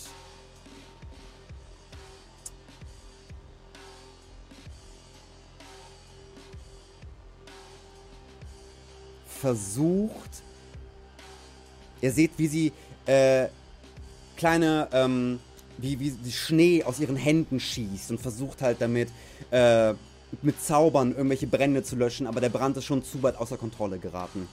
[9.40, 10.33] Versucht...
[12.04, 12.72] Ihr seht, wie sie
[13.06, 13.46] äh,
[14.36, 15.40] kleine, ähm,
[15.78, 19.08] wie, wie sie Schnee aus ihren Händen schießt und versucht halt damit
[19.50, 19.94] äh,
[20.42, 23.98] mit Zaubern irgendwelche Brände zu löschen, aber der Brand ist schon zu weit außer Kontrolle
[23.98, 24.46] geraten.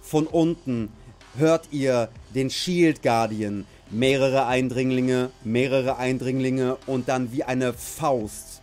[0.00, 0.92] Von unten
[1.36, 8.62] hört ihr den Shield Guardian, mehrere Eindringlinge, mehrere Eindringlinge und dann wie eine Faust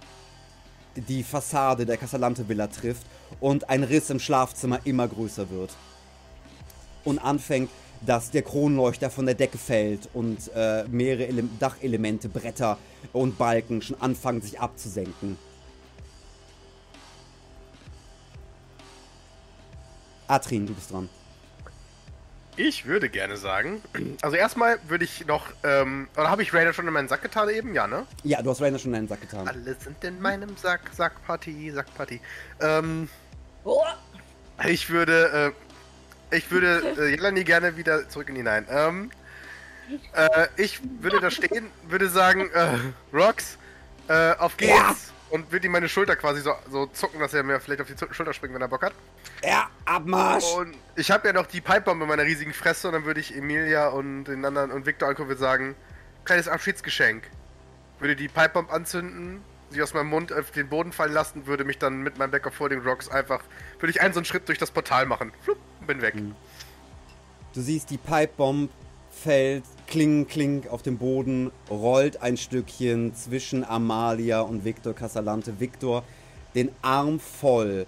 [0.95, 3.03] die Fassade der Casalante Villa trifft
[3.39, 5.71] und ein Riss im Schlafzimmer immer größer wird.
[7.03, 7.69] Und anfängt,
[8.05, 12.77] dass der Kronleuchter von der Decke fällt und äh, mehrere Ele Dachelemente, Bretter
[13.13, 15.37] und Balken schon anfangen sich abzusenken.
[20.27, 21.09] Atrin, du bist dran.
[22.57, 23.83] Ich würde gerne sagen,
[24.21, 27.49] also erstmal würde ich noch, ähm, oder habe ich Raider schon in meinen Sack getan
[27.49, 27.75] eben?
[27.75, 28.07] Ja, ne?
[28.23, 29.47] Ja, du hast Rainer schon in deinen Sack getan.
[29.47, 32.19] Alle sind in meinem Sack, Sackparty, Sackparty.
[32.59, 33.07] Ähm,
[33.63, 33.83] Oh,
[34.65, 35.53] ich würde,
[36.31, 38.65] äh, ich würde äh, Jelani gerne wieder zurück in die Nein.
[38.71, 39.11] Ähm,
[40.13, 42.77] äh, ich würde da stehen, würde sagen, äh,
[43.13, 43.57] Rox,
[44.07, 44.71] äh, auf geht's.
[44.73, 44.95] Ja.
[45.29, 47.95] Und würde ihm meine Schulter quasi so, so zucken, dass er mir vielleicht auf die
[48.13, 48.93] Schulter springt, wenn er Bock hat.
[49.43, 50.45] Ja, Abmarsch!
[50.55, 53.35] Und ich habe ja noch die Pipebombe in meiner riesigen Fresse und dann würde ich
[53.35, 55.75] Emilia und den anderen und Victor angucken und würde sagen,
[56.23, 57.23] kleines Abschiedsgeschenk.
[57.99, 61.77] Würde die Pipebomb anzünden, sie aus meinem Mund auf den Boden fallen lassen, würde mich
[61.77, 63.41] dann mit meinem Back of Folding Rocks einfach,
[63.79, 65.33] würde ich einen so einen Schritt durch das Portal machen.
[65.41, 66.15] Flup, und bin weg.
[67.53, 68.71] Du siehst, die Pipebomb
[69.11, 75.59] fällt kling, kling auf den Boden, rollt ein Stückchen zwischen Amalia und Victor Casalante.
[75.59, 76.03] Victor,
[76.55, 77.87] den Arm voll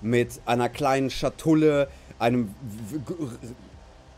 [0.00, 2.54] mit einer kleinen Schatulle, einem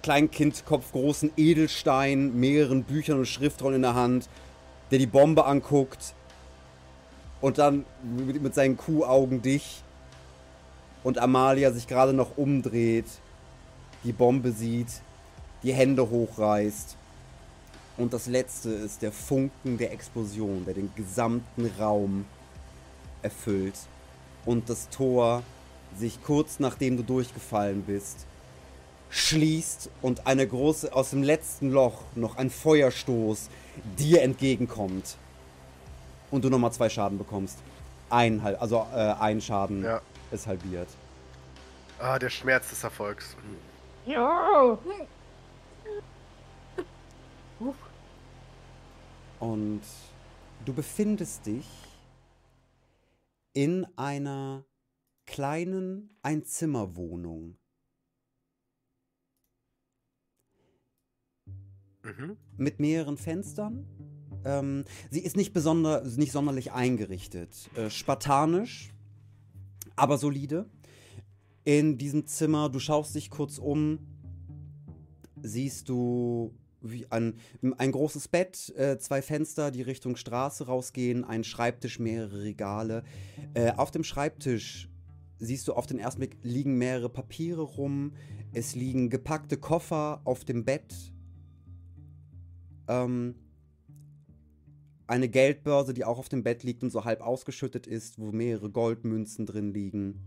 [0.02, 4.28] Kleinkindkopf großen Edelstein, mehreren Büchern und Schriftrollen in der Hand,
[4.90, 6.14] der die Bombe anguckt
[7.40, 9.82] und dann mit seinen Kuhaugen dich
[11.02, 13.06] und Amalia sich gerade noch umdreht,
[14.04, 15.00] die Bombe sieht,
[15.62, 16.96] die Hände hochreißt.
[17.96, 22.24] Und das letzte ist der Funken der Explosion, der den gesamten Raum
[23.22, 23.74] erfüllt.
[24.44, 25.42] Und das Tor
[25.96, 28.26] sich kurz nachdem du durchgefallen bist,
[29.10, 33.50] schließt und eine große, aus dem letzten Loch noch ein Feuerstoß
[33.98, 35.16] dir entgegenkommt.
[36.30, 37.58] Und du nochmal zwei Schaden bekommst.
[38.08, 40.00] Ein, also äh, ein Schaden Ja.
[40.30, 40.88] ist halbiert.
[41.98, 43.36] Ah, der Schmerz des Erfolgs.
[44.06, 44.78] Ja.
[49.40, 49.82] Und
[50.64, 51.66] du befindest dich
[53.52, 54.64] in einer
[55.26, 57.56] kleinen Einzimmerwohnung.
[62.04, 62.36] Mhm.
[62.56, 63.86] mit mehreren Fenstern.
[64.44, 67.70] Ähm, sie ist nicht, besonder, nicht sonderlich eingerichtet.
[67.76, 68.92] Äh, spartanisch,
[69.94, 70.68] aber solide.
[71.64, 74.00] In diesem Zimmer, du schaust dich kurz um,
[75.42, 77.34] siehst du wie ein,
[77.78, 83.02] ein großes Bett, äh, zwei Fenster, die Richtung Straße rausgehen, ein Schreibtisch, mehrere Regale.
[83.54, 84.88] Äh, auf dem Schreibtisch
[85.38, 88.12] siehst du auf den ersten Blick liegen mehrere Papiere rum.
[88.52, 90.94] Es liegen gepackte Koffer auf dem Bett.
[92.88, 93.34] Ähm,
[95.06, 98.70] eine Geldbörse, die auch auf dem Bett liegt und so halb ausgeschüttet ist, wo mehrere
[98.70, 100.20] Goldmünzen drin liegen.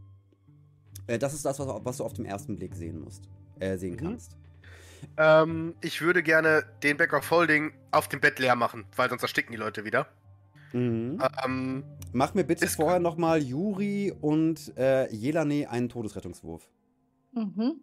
[1.07, 3.93] Äh, das ist das, was, was du auf den ersten Blick sehen musst, äh, sehen
[3.93, 3.97] Mhm.
[3.99, 4.37] kannst.
[5.17, 9.21] Ähm, ich würde gerne den Back of Folding auf dem Bett leer machen, weil sonst
[9.23, 10.07] ersticken die Leute wieder.
[10.73, 11.21] Mhm.
[11.43, 16.69] Ähm, Mach mir bitte Ist- vorher nochmal Juri und äh, Jelane einen Todesrettungswurf.
[17.33, 17.79] Mhm.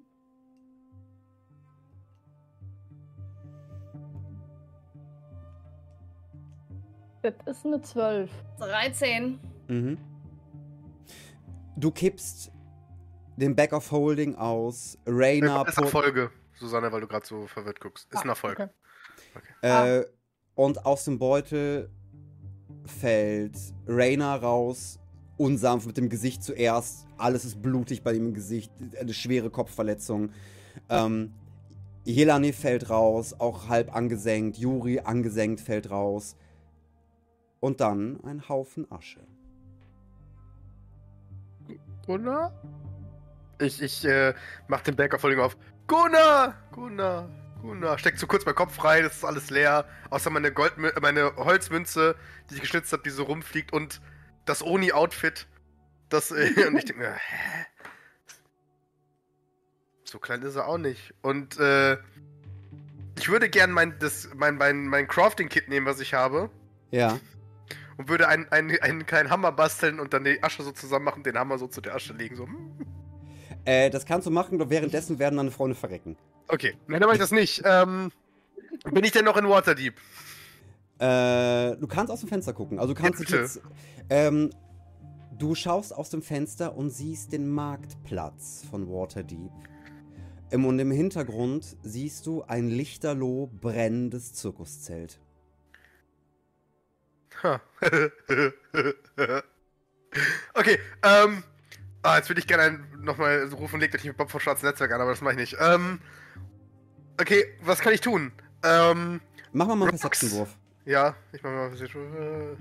[7.22, 8.30] Das ist eine 12.
[8.58, 9.38] 13.
[9.68, 9.98] Mhm.
[11.76, 12.50] Du kippst
[13.37, 14.98] den Back of Holding aus.
[15.06, 16.30] Raina ist pu- Erfolge,
[16.62, 18.11] Susanne, weil du gerade so verwirrt guckst.
[18.12, 18.70] Ist ein Ah, Erfolg.
[19.35, 19.98] okay.
[20.01, 20.05] Äh,
[20.55, 21.90] und aus dem Beutel
[22.85, 24.98] fällt Raina raus,
[25.38, 27.07] unsanft mit dem Gesicht zuerst.
[27.18, 30.31] Alles ist blutig bei ihm im Gesicht, eine schwere Kopfverletzung.
[30.88, 31.33] Ähm,
[32.05, 34.57] Jelani fällt raus, auch halb angesenkt.
[34.59, 36.37] Juri angesenkt fällt raus.
[37.61, 39.20] Und dann ein Haufen Asche.
[42.07, 42.53] Gunnar?
[43.61, 44.35] Ich, ich äh,
[44.66, 45.57] mach den Backup-Folding auf.
[45.87, 46.55] Gunnar!
[46.73, 47.29] Gunnar!
[47.61, 47.99] Gunnar!
[47.99, 49.87] Steck so kurz meinen Kopf frei, das ist alles leer.
[50.11, 52.16] Außer meine, Gold meine Holzmünze,
[52.51, 54.01] die ich geschnitzt habe, die so rumfliegt und
[54.45, 55.47] das Oni-Outfit.
[56.09, 57.66] Das, äh, und ich denke mir, hä?
[60.05, 61.14] So klein ist er auch nicht.
[61.23, 61.97] Und äh,
[63.18, 66.51] ich würde gern mein, das, mein, mein, mein Crafting-Kit nehmen, was ich habe.
[66.90, 67.18] Ja.
[67.97, 71.23] Und würde einen, einen, einen kleinen Hammer basteln und dann die Asche so zusammen machen,
[71.23, 72.37] den Hammer so zu der Asche legen.
[72.37, 72.47] So.
[72.47, 72.71] hm.
[73.64, 76.16] Äh, das kannst du machen, doch währenddessen werden deine Freunde verrecken.
[76.48, 77.62] Okay, nein, dann mach ich das nicht.
[77.64, 78.11] Ähm,
[78.90, 79.94] bin ich denn noch in Waterdeep?
[80.98, 82.79] Äh, du kannst aus dem Fenster gucken.
[82.79, 83.61] Also du kannst Ja, jetzt.
[84.11, 84.51] Ähm,
[85.38, 89.51] du schaust aus dem Fenster und siehst den Marktplatz von Waterdeep.
[90.51, 95.18] Im, und im Hintergrund siehst du ein lichterloh brennendes Zirkuszelt.
[97.42, 97.61] Ha.
[100.55, 101.42] okay, ähm.
[102.03, 105.01] Ah, jetzt würde ich gerne nochmal rufen, legt euch mit Bob vom Schwarzen Netzwerk an,
[105.01, 105.57] aber das mache ich nicht.
[105.61, 106.01] Ähm.
[107.21, 108.33] Okay, was kann ich tun?
[108.65, 109.21] Ähm.
[109.53, 109.99] Mach mal mal einen.
[109.99, 110.49] Perception-Wurf.
[110.85, 111.95] Ja, ich mache mal ich.
[111.95, 112.57] äh,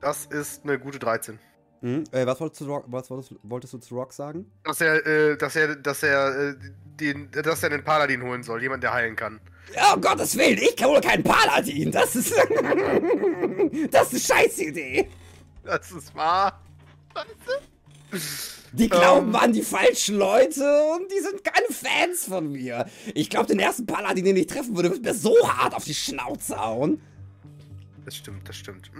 [0.00, 1.38] Das ist eine gute 13.
[1.82, 2.04] Mhm.
[2.12, 4.50] Äh, was, wolltest du, Rock- was wolltest, du zu Rock sagen?
[4.64, 6.54] Dass er, äh, dass er, dass er, äh,
[6.98, 9.40] den, dass er einen Paladin holen soll, jemand, der heilen kann.
[9.74, 11.92] Ja, um Gottes Willen, ich hole keinen Paladin.
[11.92, 12.34] Das ist.
[13.90, 15.08] das ist eine scheiß Idee.
[15.64, 16.60] Das ist wahr.
[18.72, 19.36] Die glauben Ähm.
[19.36, 20.62] an die falschen Leute
[20.94, 22.86] und die sind keine Fans von mir.
[23.14, 25.94] Ich glaube, den ersten Paladin, den ich treffen würde, wird mir so hart auf die
[25.94, 27.00] Schnauze hauen.
[28.04, 28.90] Das stimmt, das stimmt.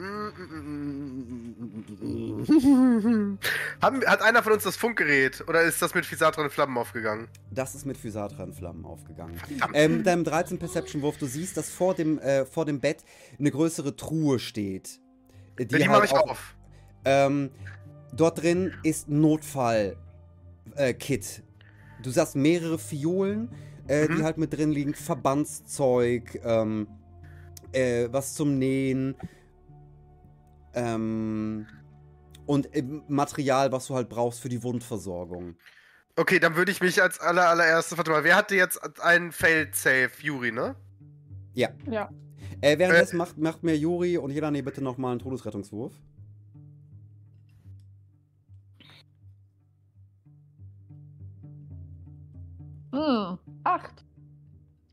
[3.83, 7.29] Haben, hat einer von uns das Funkgerät oder ist das mit Fisatron Flammen aufgegangen?
[7.51, 9.37] Das ist mit Physatran-Flammen aufgegangen.
[9.37, 9.73] Verdammt.
[9.75, 13.05] Ähm, mit deinem 13 Perception-Wurf, du siehst, dass vor dem, äh, vor dem Bett
[13.39, 15.01] eine größere Truhe steht.
[15.59, 16.57] Äh, Die, die halt mache ich auch- auf.
[17.05, 17.51] Ähm,
[18.13, 21.43] dort drin ist ein Notfall-Kit.
[22.03, 23.51] du sagst mehrere Fiolen,
[23.89, 24.17] äh, Mhm.
[24.17, 26.87] die halt mit drin liegen, Verbandszeug, ähm,
[27.73, 29.15] äh, was zum Nähen,
[30.75, 31.67] ähm,
[32.47, 35.57] und äh, Material, was du halt brauchst für die Wundversorgung.
[36.17, 37.97] Okay, dann würde ich mich als aller, allererstes.
[37.99, 40.11] Warte mal, wer hatte jetzt einen Failed Save?
[40.21, 40.77] Yuri, ne?
[41.55, 41.71] Ja.
[41.91, 42.11] Ja.
[42.61, 45.93] Äh, währenddessen macht, macht mir Juri und Jelane bitte nochmal einen Todesrettungswurf.
[52.93, 53.39] Hm.
[53.65, 54.05] Acht.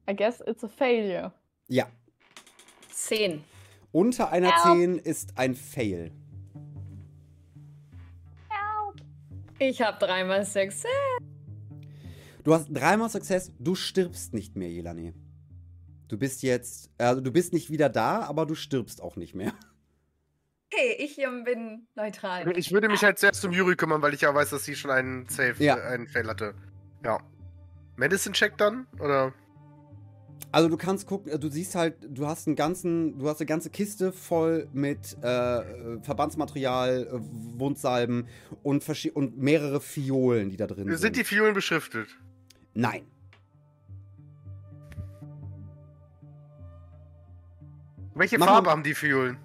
[0.10, 1.32] I guess it's a failure.
[1.68, 1.88] Ja.
[2.92, 3.44] 10.
[3.92, 4.78] Unter einer Help.
[4.78, 6.12] 10 ist ein Fail.
[9.60, 10.88] Ich habe dreimal Success.
[12.44, 15.14] Du hast dreimal Success, du stirbst nicht mehr, Jelane.
[16.12, 19.54] Du bist jetzt, also du bist nicht wieder da, aber du stirbst auch nicht mehr.
[20.74, 22.58] Okay, ich ähm, bin neutral.
[22.58, 24.90] Ich würde mich halt zuerst um Yuri kümmern, weil ich ja weiß, dass sie schon
[24.90, 25.76] einen Save, Ja.
[25.78, 26.54] äh, einen Fail hatte.
[27.04, 27.20] Ja.
[27.98, 28.88] Medicine-Check dann?
[28.98, 29.34] Oder?
[30.54, 33.70] Also du kannst gucken, du siehst halt, du hast einen ganzen, du hast eine ganze
[33.70, 37.20] Kiste voll mit äh, Verbandsmaterial, äh,
[37.60, 38.30] Wundsalben
[38.64, 40.98] und, und mehrere Fiolen, die da drin sind.
[40.98, 42.08] Sind die Fiolen beschriftet?
[42.74, 43.04] Nein.
[48.16, 49.38] Welche Mach Farbe mal- haben die Fiolen?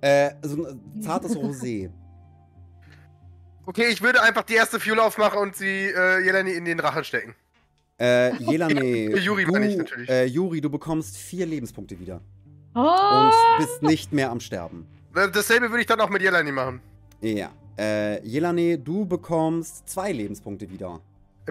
[0.00, 1.90] Äh, so ein zartes Rosé.
[3.64, 7.02] Okay, ich würde einfach die erste Fiole aufmachen und sie äh, Jelani in den Rachen
[7.02, 7.34] stecken.
[7.98, 10.08] Äh, Jelane, Ja, Juri du, meine ich natürlich.
[10.08, 12.20] Äh, Juri, du bekommst vier Lebenspunkte wieder.
[12.74, 12.80] Oh!
[12.80, 14.86] Und bist nicht mehr am Sterben.
[15.14, 16.80] Äh, Dasselbe würde ich dann auch mit Jelani machen.
[17.22, 17.50] Ja.
[17.78, 21.00] Äh, Jelane, du bekommst zwei Lebenspunkte wieder.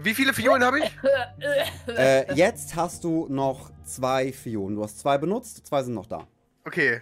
[0.01, 0.97] Wie viele Fiolen habe ich?
[1.87, 4.75] Äh, jetzt hast du noch zwei Fiolen.
[4.75, 6.27] Du hast zwei benutzt, zwei sind noch da.
[6.65, 7.01] Okay.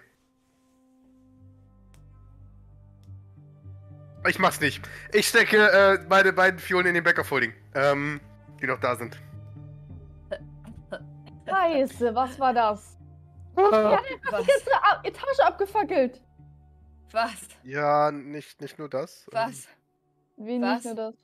[4.27, 4.81] Ich mach's nicht.
[5.13, 8.19] Ich stecke äh, meine beiden Fiolen in den Backup-Folding, ähm,
[8.61, 9.17] die noch da sind.
[11.47, 12.97] Scheiße, was war das?
[13.55, 14.47] Was?
[14.47, 16.21] Jetzt eine Ab- Etage abgefackelt.
[17.11, 17.33] Was?
[17.63, 19.27] Ja, nicht, nicht nur das.
[19.31, 19.67] Was?
[20.37, 20.83] Wie Was?
[20.83, 21.15] nicht nur das.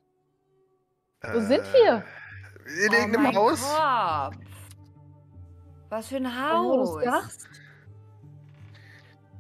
[1.21, 2.03] Wo sind wir?
[2.65, 3.61] In Oh irgendeinem mein Haus.
[3.61, 4.35] Gott.
[5.89, 7.03] Was für ein Haus.
[7.03, 7.47] sagst.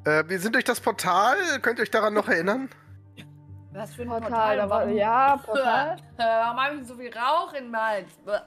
[0.05, 1.37] Äh, wir sind durch das Portal.
[1.61, 2.69] Könnt ihr euch daran noch erinnern?
[3.71, 4.57] Was für ein Portal, Portal.
[4.57, 5.97] da war, ja, Portal.
[6.17, 8.09] Warum habe ich so viel Rauch in Hals?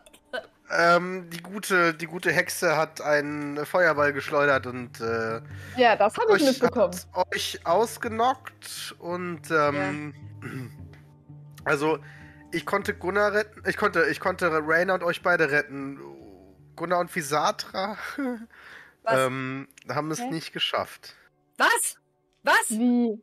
[0.74, 5.43] Ähm, die gute, die gute Hexe hat einen Feuerball geschleudert und äh,
[5.76, 6.95] Ja, das habe ich euch, mitbekommen.
[7.12, 10.14] hat euch ausgenockt und ähm,
[11.64, 11.99] also
[12.53, 15.98] ich konnte Gunnar retten, ich konnte, ich konnte Rainer und euch beide retten.
[16.76, 17.96] Gunnar und Visatra
[19.03, 19.26] Was?
[19.26, 20.30] ähm, haben es Hä?
[20.30, 21.16] nicht geschafft.
[21.59, 21.98] Was?
[22.42, 22.70] Was?
[22.70, 23.20] Wie?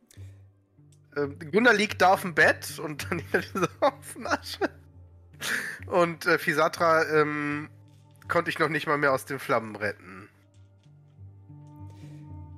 [1.16, 4.70] Ähm, Gunnar liegt da auf dem Bett und dann ist er auf dem Asche.
[5.86, 7.70] Und äh, Visatra ähm,
[8.28, 10.28] konnte ich noch nicht mal mehr aus den Flammen retten.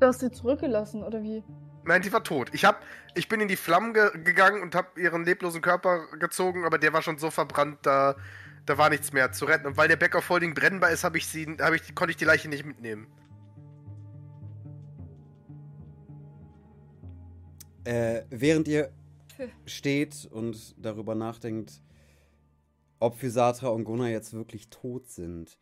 [0.01, 1.45] Du hast sie zurückgelassen, oder wie?
[1.85, 2.51] Nein, die war tot.
[2.53, 2.83] Ich hab,
[3.15, 6.93] ich bin in die Flammen ge gegangen und habe ihren leblosen Körper gezogen, aber der
[6.93, 8.15] war schon so verbrannt, da,
[8.67, 9.67] da war nichts mehr zu retten.
[9.67, 12.17] Und weil der Back of Holding brennbar ist, habe ich sie, habe ich, konnte ich
[12.17, 13.09] die Leiche nicht mitnehmen.
[17.85, 18.93] Äh, während ihr
[19.67, 21.83] steht und darüber nachdenkt,
[23.01, 25.59] ob Physatra und Gunnar jetzt wirklich tot sind,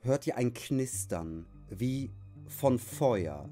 [0.00, 2.12] hört ihr ein Knistern wie
[2.46, 3.48] von Feuer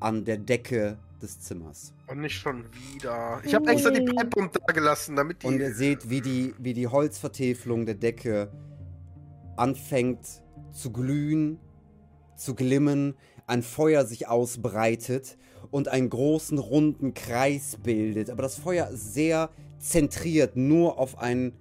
[0.00, 1.92] an der Decke des Zimmers.
[2.06, 3.40] Und nicht schon wieder.
[3.44, 4.00] Ich habe extra die.
[4.00, 5.46] Pipebomb da gelassen, damit die.
[5.46, 8.50] Und ihr seht, wie die, wie die Holzvertäfelung der Decke
[9.56, 10.42] anfängt
[10.72, 11.58] zu glühen,
[12.36, 13.14] zu glimmen,
[13.46, 15.36] ein Feuer sich ausbreitet
[15.70, 18.30] und einen großen runden Kreis bildet.
[18.30, 21.52] Aber das Feuer ist sehr zentriert, nur auf einen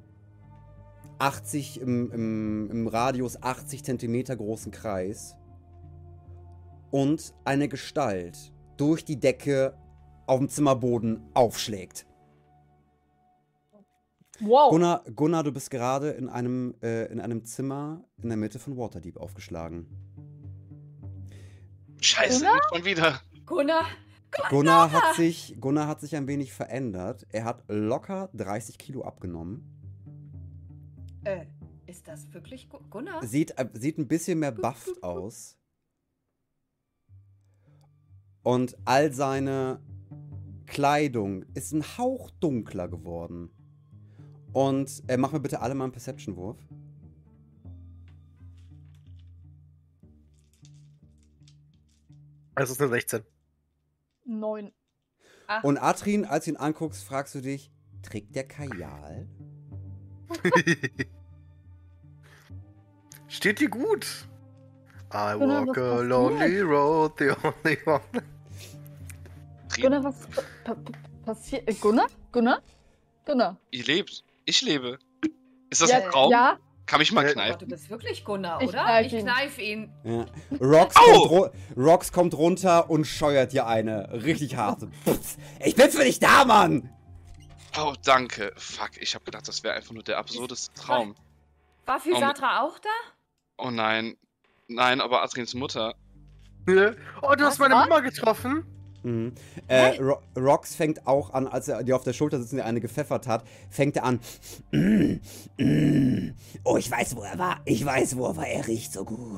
[1.20, 5.36] 80 im, im, im Radius 80 Zentimeter großen Kreis.
[6.92, 9.78] Und eine Gestalt durch die Decke
[10.26, 12.06] auf dem Zimmerboden aufschlägt.
[14.40, 14.72] Wow.
[14.72, 18.78] Gunnar, Gunnar, du bist gerade in einem, äh, in einem Zimmer in der Mitte von
[18.78, 19.88] Waterdeep aufgeschlagen.
[22.00, 23.20] Scheiße, nicht schon wieder.
[23.46, 23.86] Gunnar?
[24.50, 27.26] Gunnar hat, sich, Gunnar hat sich ein wenig verändert.
[27.32, 29.66] Er hat locker 30 Kilo abgenommen.
[31.26, 31.48] Äh,
[31.88, 33.26] ist das wirklich Gu Gunnar?
[33.26, 35.58] Sieht, äh, sieht ein bisschen mehr bufft aus.
[38.44, 39.82] Und all seine
[40.66, 43.50] Kleidung ist ein Hauch dunkler geworden.
[44.54, 46.58] Und äh, mach mir bitte alle mal einen Perception-Wurf.
[52.56, 53.24] Es ist eine 16.
[54.26, 54.72] Neun.
[55.48, 57.72] Ach, Und Atrin, als du ihn anguckst, fragst du dich,
[58.04, 59.28] trägt der Kajal?
[63.28, 64.29] Steht dir gut.
[65.12, 68.02] I Gunnar, walk a lonely road, the only one.
[69.82, 70.28] Gunnar, was
[70.64, 70.76] pa pa
[71.26, 71.68] passiert?
[71.68, 72.08] Äh, Gunnar?
[72.32, 72.62] Gunnar?
[73.26, 73.58] Gunnar.
[73.72, 74.24] Ihr lebt.
[74.46, 75.00] Ich lebe.
[75.70, 76.32] Ist das ja, ein Traum?
[76.32, 77.52] Ja, Kann mich mal Äh, oh kneifen?
[77.54, 78.84] Gott, du bist wirklich Gunnar, Ich oder?
[78.84, 79.20] kneif ich ihn.
[79.24, 79.92] kneif ihn.
[80.04, 80.26] Ja.
[80.60, 84.10] Rox, kommt Rox kommt runter und scheuert dir eine.
[84.12, 84.82] Richtig hart.
[85.06, 85.38] Putz.
[85.64, 86.90] Ich bin für dich da, Mann!
[87.80, 88.52] Oh, danke.
[88.58, 91.16] Fuck, ich habe gedacht, das wäre einfach nur der absurdeste Traum.
[91.86, 92.90] War Physatra auch da?
[93.58, 94.18] Oh nein.
[94.70, 95.96] Nein, aber Adrins Mutter.
[96.68, 97.40] Oh, du Was?
[97.42, 97.76] hast meine?
[97.76, 98.64] Mama getroffen.
[99.04, 99.34] Mhm.
[99.68, 102.82] Äh, Ro Rox fängt auch an, als er dir auf der Schulter sitzt und eine
[102.82, 104.20] gepfeffert hat, fängt er an.
[104.72, 105.16] Mm,
[105.58, 106.36] mm.
[106.66, 107.62] Oh, ich weiß, wo er war.
[107.66, 108.48] Ich weiß, wo er war.
[108.48, 109.30] Er riecht so gut.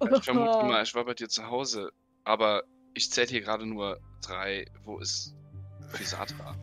[0.00, 1.90] Ich vermute mal, ich war bei dir zu Hause.
[2.24, 2.62] Aber
[2.94, 4.64] ich zähle hier gerade nur drei.
[4.84, 5.34] Wo ist
[5.92, 6.56] Fisatra?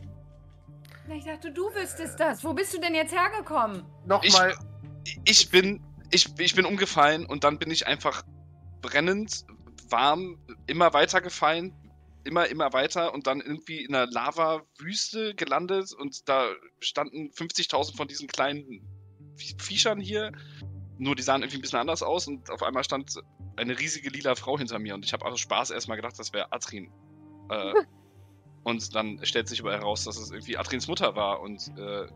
[1.08, 2.44] Na, Ich dachte, du wüsstest das.
[2.44, 3.84] Wo bist du denn jetzt hergekommen?
[4.06, 4.54] Nochmal.
[5.24, 5.80] Ich bin.
[6.12, 8.22] Ich, ich bin umgefallen und dann bin ich einfach
[8.82, 9.44] brennend,
[9.88, 11.74] warm, immer weiter gefallen.
[12.24, 18.06] Immer, immer weiter und dann irgendwie in einer Lava-Wüste gelandet und da standen 50.000 von
[18.06, 18.80] diesen kleinen
[19.34, 20.30] Vie- Viechern hier.
[20.98, 23.12] Nur die sahen irgendwie ein bisschen anders aus und auf einmal stand
[23.56, 26.52] eine riesige lila Frau hinter mir und ich habe aus Spaß erstmal gedacht, das wäre
[26.52, 26.92] Atrin.
[27.48, 27.74] Äh,
[28.62, 32.06] und dann stellt sich aber heraus, dass es irgendwie Atrins Mutter war und äh,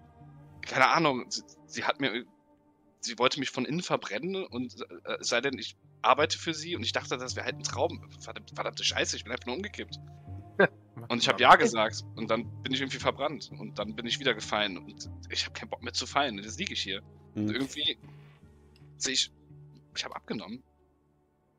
[0.62, 2.24] keine Ahnung, sie, sie hat mir,
[3.07, 6.76] sie wollte mich von innen verbrennen und äh, es sei denn, ich arbeite für sie
[6.76, 8.11] und ich dachte, das wäre halt ein Traum.
[8.20, 9.96] Verdammt, verdammte Scheiße, ich bin einfach nur umgekippt.
[11.09, 14.18] Und ich habe ja gesagt und dann bin ich irgendwie verbrannt und dann bin ich
[14.18, 16.38] wieder gefallen und ich habe keinen Bock mehr zu fallen.
[16.38, 17.02] Jetzt liege ich hier.
[17.34, 17.50] Und Mhm.
[17.50, 17.98] irgendwie
[18.96, 19.30] sehe ich,
[19.94, 20.62] ich habe abgenommen.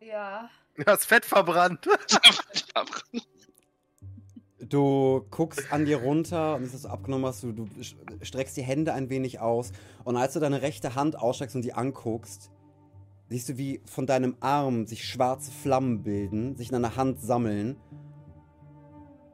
[0.01, 0.49] Ja.
[0.75, 1.87] Du hast Fett verbrannt.
[4.69, 7.43] Du guckst an dir runter und dass du abgenommen hast.
[7.43, 7.65] Du, du
[8.21, 9.71] streckst die Hände ein wenig aus.
[10.03, 12.51] Und als du deine rechte Hand ausstreckst und die anguckst,
[13.29, 17.77] siehst du, wie von deinem Arm sich schwarze Flammen bilden, sich in deiner Hand sammeln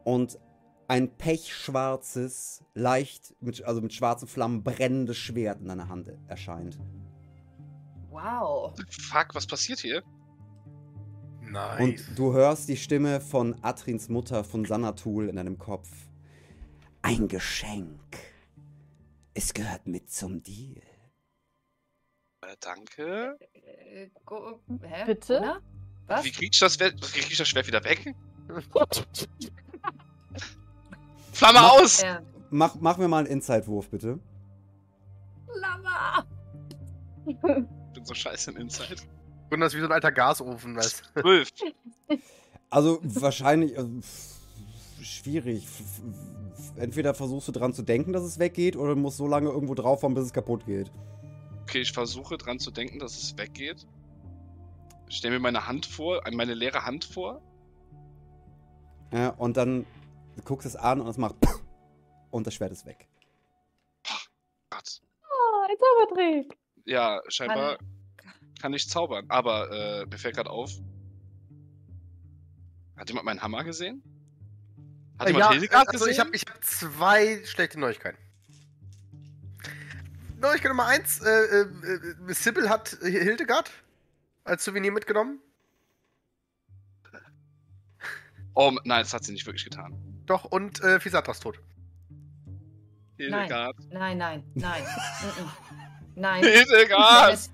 [0.03, 0.39] und
[0.87, 6.77] ein pechschwarzes, leicht, mit, also mit schwarzen Flammen brennendes Schwert in deiner Hand erscheint.
[8.11, 8.73] Wow.
[8.89, 10.03] Fuck, was passiert hier?
[11.53, 11.79] Nice.
[11.79, 15.87] Und du hörst die Stimme von Atrins Mutter von Sanatul in deinem Kopf.
[17.03, 18.17] Ein Geschenk.
[19.35, 20.81] Es gehört mit zum Deal.
[22.41, 23.37] Äh, danke.
[23.53, 25.05] Äh, go, hä?
[25.05, 25.35] Bitte?
[25.37, 25.61] Gunnar?
[26.07, 26.25] Was?
[26.25, 28.15] Wie krieg ich das, krieg das Schwert wieder weg?
[31.33, 32.01] Flamme Mach- aus!
[32.01, 32.21] Ja.
[32.49, 34.19] Mach, mach mir mal einen Inside-Wurf, bitte.
[35.53, 36.25] Lama!
[37.27, 37.67] Ich bin
[38.05, 39.03] so scheiße im Inside.
[39.61, 41.21] Das ist wie so ein alter Gasofen, weißt du?
[41.21, 41.49] Zwölf.
[42.69, 44.35] Also wahrscheinlich äh, f-
[45.01, 45.67] schwierig.
[46.75, 49.75] Entweder versuchst du dran zu denken, dass es weggeht, oder du musst so lange irgendwo
[49.75, 50.91] draufhauen, bis es kaputt geht.
[51.63, 53.85] Okay, ich versuche dran zu denken, dass es weggeht.
[55.07, 57.41] Ich stelle mir meine Hand vor, äh, meine leere Hand vor.
[59.11, 59.85] Ja, und dann
[60.35, 61.35] du guckst es an und es macht
[62.31, 63.07] und das Schwert ist weg.
[64.71, 65.01] Gott.
[65.21, 66.57] Oh, ein Zaubertrick.
[66.85, 67.77] Ja, scheinbar
[68.63, 69.25] kann ich zaubern.
[69.27, 70.71] Aber äh, mir fällt gerade auf.
[72.95, 74.01] Hat jemand meinen Hammer gesehen?
[75.19, 76.25] Hat jemand ja, Hildegard also ich gesehen?
[76.27, 78.17] habe ich hab zwei schlechte Neuigkeiten.
[80.39, 81.61] Neuigkeit Nummer eins, äh, äh,
[82.29, 83.69] äh, Sybil hat Hildegard
[84.45, 85.41] als Souvenir mitgenommen.
[88.53, 89.93] Oh, nein, das hat sie nicht wirklich getan.
[90.25, 91.59] Doch, und äh, Fisatras tot.
[93.17, 93.75] Hildegard.
[93.91, 94.83] Nein, nein, nein.
[94.83, 95.49] Mm-mm.
[96.15, 96.43] Nein.
[96.43, 97.33] Hildegard!
[97.33, 97.52] Es,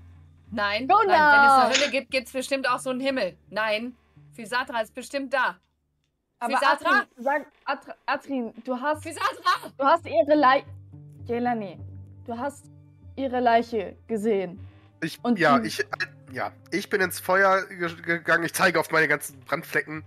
[0.50, 1.32] nein, nein, Gunnar!
[1.32, 3.36] wenn es eine Hölle gibt, gibt es bestimmt auch so einen Himmel.
[3.48, 3.96] Nein,
[4.32, 5.58] Fisatra ist bestimmt da.
[6.38, 6.90] Aber Fisatra?
[6.90, 9.70] Atrin, sag, Atr Atrin, du hast, Fisatra!
[9.76, 10.66] du hast ihre Leiche.
[11.26, 11.78] Jelani,
[12.26, 12.64] du hast
[13.16, 14.58] ihre Leiche gesehen.
[15.02, 15.84] Ich, Und ja, ich,
[16.32, 18.44] ja, ich bin ins Feuer ge gegangen.
[18.44, 20.04] Ich zeige auf meine ganzen Brandflecken.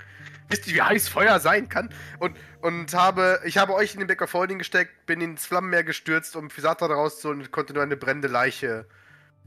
[0.50, 1.89] Wisst ihr, wie heiß Feuer sein kann?
[2.20, 6.36] Und, und habe, ich habe euch in den Bäcker Folding gesteckt, bin ins Flammenmeer gestürzt,
[6.36, 8.86] um Fisatra rauszuholen und konnte nur eine brennende Leiche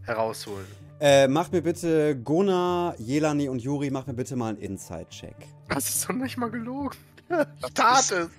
[0.02, 0.66] herausholen.
[0.98, 5.36] Äh, mach mir bitte Gona, Jelani und Juri, mach mir bitte mal einen Inside-Check.
[5.68, 6.96] Das ist doch nicht mal gelogen.
[7.58, 8.30] Ich tat es.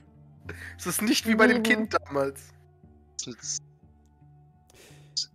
[0.78, 1.62] Es ist nicht wie bei dem.
[1.62, 2.54] Kind damals.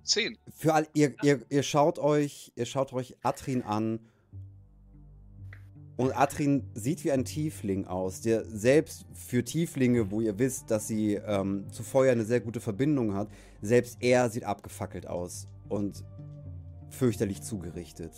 [0.05, 0.39] Zehn.
[0.57, 4.01] Für all, ihr, ihr, ihr schaut euch, ihr schaut euch Atrin an.
[5.97, 10.89] Und Atrin sieht wie ein Tiefling aus, der selbst für Tieflinge, wo ihr wisst, dass
[10.89, 13.29] sie ähm, zu Feuer eine sehr gute Verbindung hat,
[13.61, 16.05] selbst er sieht abgefackelt aus und
[16.93, 18.13] fürchterlich zugerichtet.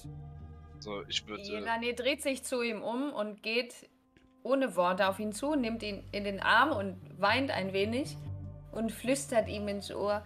[0.81, 1.43] So, ich würde.
[1.43, 3.89] Jelane dreht sich zu ihm um und geht
[4.43, 8.17] ohne Worte auf ihn zu, nimmt ihn in den Arm und weint ein wenig
[8.73, 10.25] und flüstert ihm ins Ohr: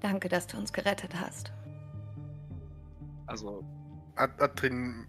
[0.00, 1.52] Danke, dass du uns gerettet hast.
[3.26, 3.64] Also,
[4.16, 5.06] Ad Adrin.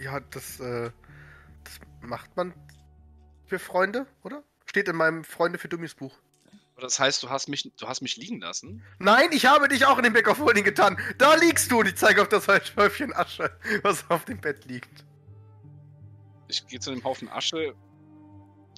[0.00, 0.90] Ja, das, äh,
[1.64, 2.54] das macht man
[3.46, 4.42] für Freunde, oder?
[4.66, 6.16] Steht in meinem Freunde für Dummies Buch.
[6.78, 8.82] Das heißt, du hast mich, du hast mich liegen lassen.
[8.98, 10.98] Nein, ich habe dich auch in den Bäcker Folding getan.
[11.18, 13.50] Da liegst du und ich zeige auf das Häufchen Asche,
[13.82, 15.04] was auf dem Bett liegt.
[16.48, 17.74] Ich gehe zu dem Haufen Asche.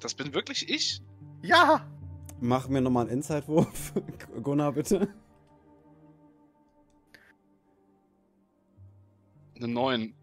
[0.00, 1.02] Das bin wirklich ich?
[1.42, 1.86] Ja!
[2.40, 3.92] Mach mir nochmal einen Inside-Wurf,
[4.42, 5.12] Gunnar, bitte.
[9.56, 10.14] Eine 9.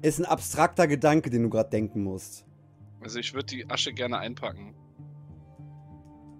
[0.00, 2.46] Ist ein abstrakter Gedanke, den du gerade denken musst.
[3.00, 4.76] Also ich würde die Asche gerne einpacken.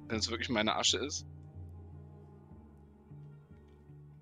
[0.09, 1.27] Wenn es wirklich meine Asche ist.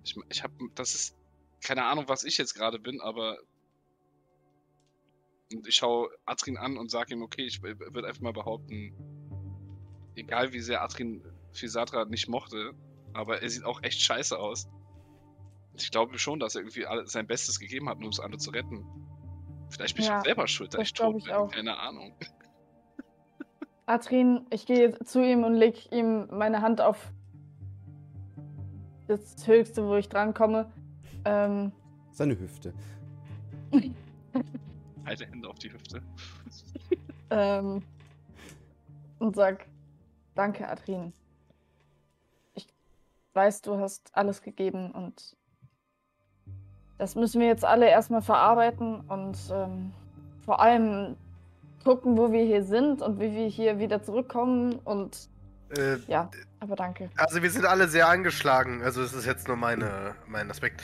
[0.04, 1.16] Ich, ich habe, das ist
[1.62, 3.38] keine Ahnung, was ich jetzt gerade bin, aber
[5.52, 8.92] und ich schaue Atrin an und sage ihm, okay, ich würde einfach mal behaupten,
[10.16, 11.22] egal wie sehr Atrin
[11.52, 12.74] Fisatra nicht mochte,
[13.12, 14.68] aber er sieht auch echt scheiße aus.
[15.74, 18.84] Ich glaube schon, dass er irgendwie sein Bestes gegeben hat, um es andere zu retten.
[19.70, 21.32] Vielleicht bin ich Ja, auch selber schuld, dass das ich tot ich bin.
[21.34, 21.50] auch.
[21.50, 22.16] Keine Ahnung.
[23.86, 27.12] Atrin, ich gehe zu ihm und leg ihm meine Hand auf
[29.06, 30.70] das Höchste, wo ich drankomme.
[31.24, 31.70] Ähm,
[32.10, 32.74] Seine Hüfte.
[35.06, 36.02] Halte Hände auf die Hüfte.
[37.30, 37.82] ähm,
[39.20, 39.66] und sag,
[40.34, 41.12] danke, Adrien.
[42.54, 42.66] Ich
[43.34, 45.36] weiß, du hast alles gegeben und
[46.98, 49.92] das müssen wir jetzt alle erstmal verarbeiten und ähm,
[50.40, 51.16] vor allem
[51.86, 55.28] gucken, wo wir hier sind und wie wir hier wieder zurückkommen und
[55.76, 56.30] Äh, ja,
[56.60, 57.10] aber danke.
[57.16, 58.82] also wir sind alle sehr angeschlagen.
[58.82, 60.82] Also es ist jetzt nur meine, mein Aspekt.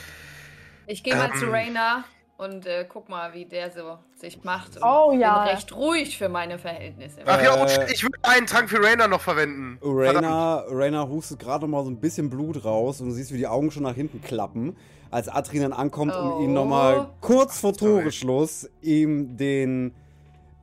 [0.87, 1.39] Ich gehe mal Ähm.
[1.39, 2.05] zu Raina
[2.37, 4.77] und äh, guck mal, wie der so sich macht.
[4.77, 5.43] Und Oh ja.
[5.43, 7.19] Bin recht ruhig für meine Verhältnisse.
[7.25, 9.77] Ach ja, Äh, und shit, ich würde einen Trank für Rainer noch verwenden.
[9.81, 10.25] Verdammt.
[10.25, 13.37] Rainer, Rainer hustet gerade noch mal so ein bisschen Blut raus und du siehst, wie
[13.37, 14.75] die Augen schon nach hinten klappen,
[15.11, 16.41] als Atrin dann ankommt Oh.
[16.47, 17.73] noch mal kurz vor.
[17.73, 19.93] Toreschluss ihm den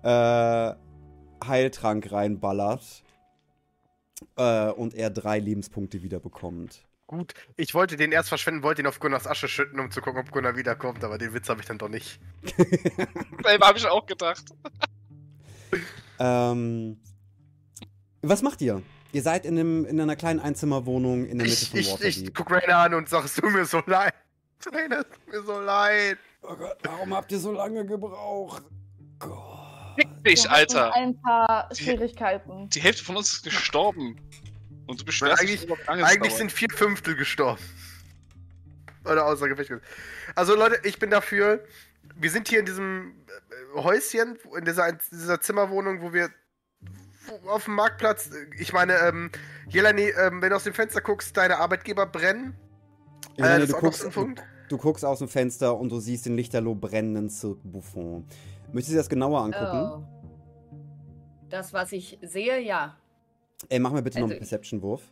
[0.03, 0.75] äh,
[1.47, 3.03] Heiltrank reinballert
[4.37, 6.83] äh, und er drei Lebenspunkte wieder bekommt.
[7.07, 10.21] Gut, ich wollte den erst verschwenden, wollte ihn auf Gunnars Asche schütten, um zu gucken,
[10.21, 12.21] ob Gunnar wiederkommt, aber den Witz habe ich dann doch nicht.
[13.43, 14.45] Selber habe ich auch gedacht.
[16.23, 17.01] Ähm,
[18.21, 18.83] was macht ihr?
[19.13, 21.93] Ihr seid in, einem, in einer kleinen Einzimmerwohnung in der Mitte Ich, von ich, ich
[21.93, 22.35] Waterdeep.
[22.35, 24.13] guck Rainer an und sag, es tut mir so leid.
[24.71, 26.19] Rainer, es tut mir so leid.
[26.43, 28.63] oh Gott, warum habt ihr so lange gebraucht?
[29.19, 29.50] Gott.
[30.01, 30.95] Fick dich, Wir Alter.
[30.95, 32.69] Ein paar Schwierigkeiten.
[32.71, 34.17] Die Hälfte von uns ist gestorben.
[34.87, 36.33] Und du beschwerst Eigentlich- es Eigentlich dauert.
[36.39, 37.61] sind vier Fünftel gestorben.
[39.05, 39.71] Oder außer Gefecht.
[40.35, 41.65] Also Leute, ich bin dafür.
[42.17, 43.15] Wir sind hier in diesem
[43.77, 46.31] äh, Häuschen, in dieser, in dieser Zimmerwohnung, wo wir
[47.47, 49.31] auf dem Marktplatz, äh, ich meine, ähm,
[49.69, 52.55] Jelani, ähm, wenn du aus dem Fenster guckst, deine Arbeitgeber brennen.
[53.39, 54.43] Meine, das du, guckst, Punkt.
[54.69, 58.27] du guckst aus dem Fenster und du siehst den lichterloh brennenden Cirque Buffon.
[58.73, 60.05] Möchtest du das genauer angucken?
[60.05, 60.77] Oh.
[61.49, 62.97] Das, was ich sehe, ja.
[63.69, 65.03] Ey, mach mir bitte noch Also einen ich- Perception-Wurf.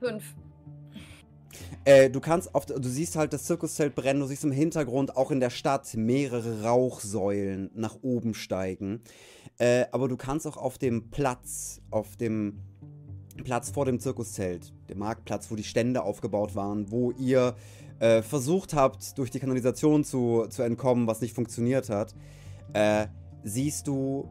[0.00, 0.34] Fünf.
[1.84, 5.30] Äh, du kannst auf, du siehst halt das Zirkuszelt brennen, du siehst im Hintergrund auch
[5.30, 9.02] in der Stadt mehrere Rauchsäulen nach oben steigen.
[9.58, 12.60] Äh, aber du kannst auch auf dem Platz, auf dem
[13.42, 17.54] Platz vor dem Zirkuszelt, dem Marktplatz, wo die Stände aufgebaut waren, wo ihr
[17.98, 22.14] äh, versucht habt, durch die Kanalisation zu, zu entkommen, was nicht funktioniert hat,
[22.72, 23.06] äh,
[23.42, 24.28] siehst du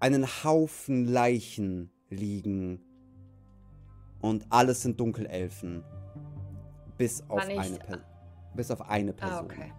[0.00, 2.80] einen Haufen Leichen liegen.
[4.20, 5.82] Und alles sind Dunkelelfen.
[6.98, 7.98] Bis auf, Kann eine, per
[8.54, 9.44] bis auf eine Ah, Person.
[9.44, 9.72] okay.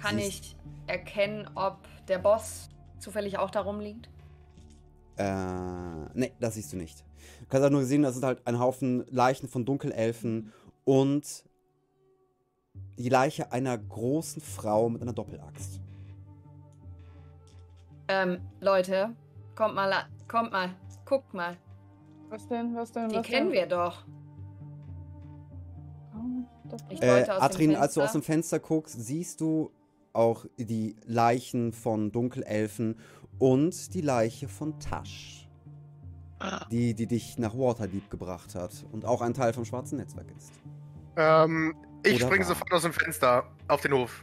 [0.00, 0.56] Kann Siehst- ich
[0.88, 2.68] erkennen, ob der Boss
[2.98, 4.08] zufällig auch darum liegt?
[5.16, 7.04] Äh, nee, das siehst du nicht.
[7.40, 10.52] Du kannst halt nur sehen, das sind halt ein Haufen Leichen von Dunkelelfen
[10.84, 11.44] und
[12.98, 15.80] die Leiche einer großen Frau mit einer Doppelaxt.
[18.08, 19.14] Ähm, Leute,
[19.54, 19.92] kommt mal,
[20.28, 20.70] kommt mal,
[21.04, 21.56] guckt mal.
[22.28, 22.74] Was denn?
[22.76, 23.08] Was denn?
[23.08, 23.58] Die was kennen denn?
[23.58, 24.04] wir doch.
[26.68, 29.70] Das- Ich Äh, Atrin, als du aus dem Fenster guckst, siehst du
[30.12, 32.98] auch die Leichen von Dunkelelfen
[33.38, 35.48] und die Leiche von Tasch.
[36.38, 36.66] Ah.
[36.70, 40.52] Die, die dich nach Waterdeep gebracht hat und auch ein Teil vom schwarzen Netzwerk ist.
[41.16, 41.74] Ähm,
[42.04, 42.48] ich Oder springe war.
[42.48, 44.22] sofort aus dem Fenster auf den Hof.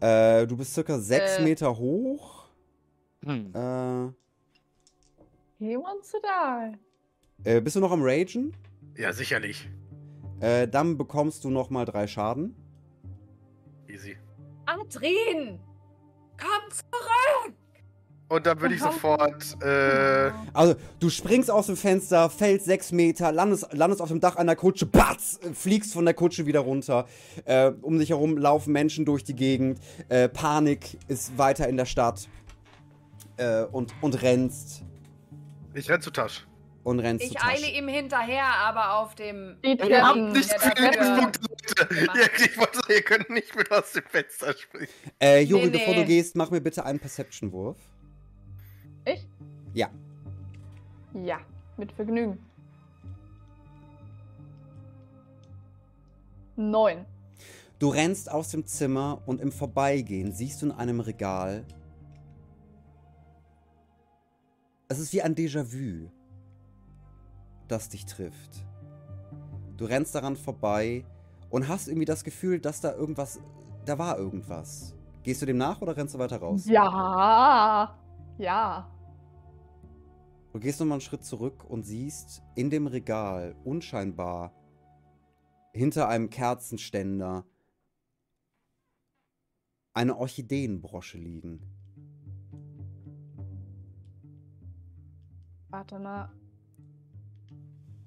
[0.00, 1.42] Äh, du bist circa sechs Äh.
[1.44, 2.44] Meter hoch.
[3.24, 3.54] Hm.
[3.54, 4.08] Äh,
[5.58, 7.48] He wants to die.
[7.48, 8.54] äh, bist du noch am Ragen?
[8.96, 9.68] Ja, sicherlich.
[10.40, 12.54] Äh, dann bekommst du nochmal drei Schaden.
[13.88, 14.16] Easy.
[14.66, 15.58] Adrin!
[16.38, 17.54] Komm zurück!
[18.30, 23.32] Und dann würde ich sofort, äh, Also, du springst aus dem Fenster, fällst sechs Meter,
[23.32, 27.06] landest, landest auf dem Dach einer Kutsche, batz, fliegst von der Kutsche wieder runter.
[27.44, 29.80] Äh, um dich herum laufen Menschen durch die Gegend.
[30.08, 32.28] Äh, Panik ist weiter in der Stadt.
[33.36, 34.84] Äh, und, und rennst.
[35.74, 36.46] ich renn zu Tasch.
[36.84, 37.52] Und rennst Ich zu Tasch.
[37.56, 39.56] eile ihm hinterher, aber auf dem.
[39.62, 40.32] Ihr habt Treppen.
[40.32, 40.90] nicht Ja, viele danke.
[41.00, 41.40] Lebenspunkte,
[41.90, 42.30] Leute.
[42.44, 44.88] Ich wollte sagen, ihr könnt nicht mit aus dem Fenster springen.
[45.20, 46.06] Äh, Juri, Nee, bevor du nee.
[46.06, 47.76] gehst, mach mir bitte einen Perception-Wurf.
[49.74, 49.88] Ja.
[51.14, 51.38] Ja,
[51.76, 52.38] mit Vergnügen.
[56.56, 57.06] Neun.
[57.78, 61.64] Du rennst aus dem Zimmer und im Vorbeigehen siehst du in einem Regal.
[64.88, 66.10] Es ist wie ein Déjà-vu,
[67.68, 68.66] das dich trifft.
[69.76, 71.04] Du rennst daran vorbei
[71.48, 73.40] und hast irgendwie das Gefühl, dass da irgendwas.
[73.86, 74.94] Da war irgendwas.
[75.22, 76.66] Gehst du dem nach oder rennst du weiter raus?
[76.66, 77.96] Ja.
[78.36, 78.90] Ja.
[80.52, 84.52] Du gehst nochmal einen Schritt zurück und siehst in dem Regal unscheinbar
[85.72, 87.44] hinter einem Kerzenständer
[89.92, 91.60] eine Orchideenbrosche liegen.
[95.68, 96.32] Warte mal.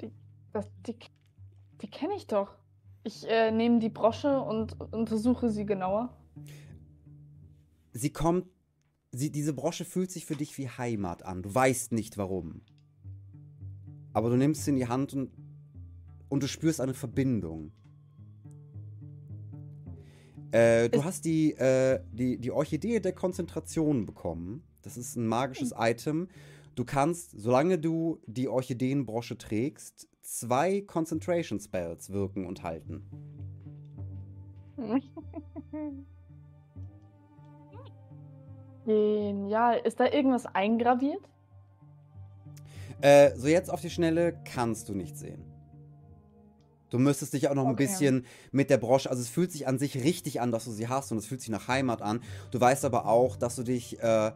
[0.02, 0.12] Die,
[0.52, 0.98] das, die,
[1.82, 2.58] die kenne ich doch.
[3.04, 6.18] Ich äh, nehme die Brosche und untersuche sie genauer.
[7.94, 8.53] Sie kommt.
[9.16, 11.44] Sie, diese Brosche fühlt sich für dich wie Heimat an.
[11.44, 12.62] Du weißt nicht warum.
[14.12, 15.32] Aber du nimmst sie in die Hand und,
[16.30, 17.72] und du spürst eine Verbindung.
[20.52, 24.64] Äh, du hast die, äh, die, die Orchidee der Konzentration bekommen.
[24.82, 26.28] Das ist ein magisches Item.
[26.74, 33.04] Du kannst, solange du die Orchideenbrosche trägst, zwei Concentration Spells wirken und halten.
[38.86, 39.80] Genial.
[39.84, 41.22] Ist da irgendwas eingraviert?
[43.02, 45.44] Äh, so jetzt auf die Schnelle kannst du nicht sehen.
[46.90, 47.88] Du müsstest dich auch noch ein Okay.
[47.88, 50.88] bisschen mit der Brosche, also es fühlt sich an sich richtig an, dass du sie
[50.88, 52.22] hast und es fühlt sich nach Heimat an.
[52.52, 54.32] Du weißt aber auch, dass du dich äh,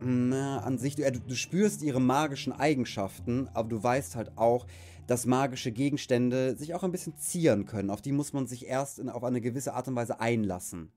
[0.00, 4.66] na, an sich, du, du, du spürst ihre magischen Eigenschaften, aber du weißt halt auch,
[5.06, 7.90] dass magische Gegenstände sich auch ein bisschen zieren können.
[7.90, 10.90] Auf die muss man sich erst in, auf eine gewisse Art und Weise einlassen.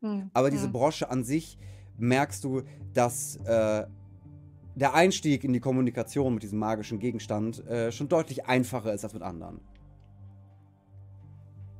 [0.00, 0.68] Hm, Aber diese.
[0.68, 1.58] Brosche an sich
[1.96, 2.62] merkst du,
[2.94, 3.86] dass äh,
[4.74, 9.12] der Einstieg in die Kommunikation mit diesem magischen Gegenstand äh, schon deutlich einfacher ist als
[9.14, 9.60] mit anderen.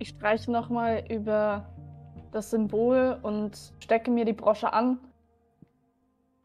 [0.00, 1.68] Ich streiche nochmal über
[2.32, 4.98] das Symbol und stecke mir die Brosche an.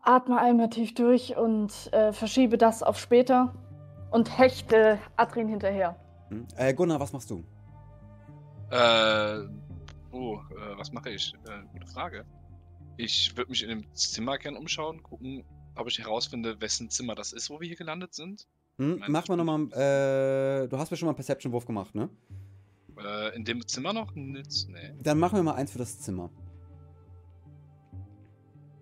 [0.01, 3.53] Atme einmal tief durch und äh, verschiebe das auf später
[4.11, 5.95] und hechte Adrin hinterher.
[6.29, 6.45] Hm?
[6.57, 7.43] Äh, Gunnar, was machst du?
[8.69, 9.47] Äh,
[10.13, 11.33] oh, äh, was mache ich?
[11.47, 12.25] Äh, gute Frage.
[12.97, 15.43] Ich würde mich in dem Zimmer gerne umschauen, gucken,
[15.75, 18.47] ob ich herausfinde, wessen Zimmer das ist, wo wir hier gelandet sind.
[18.77, 18.99] Hm?
[18.99, 22.09] Nein, Mach mal nochmal, äh, du hast mir schon mal einen Perception-Wurf gemacht, ne?
[22.97, 24.13] Äh, in dem Zimmer noch?
[24.15, 26.29] Nix, nee, Dann machen wir mal eins für das Zimmer.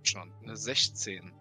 [0.04, 0.30] schon.
[0.44, 1.32] Eine 16.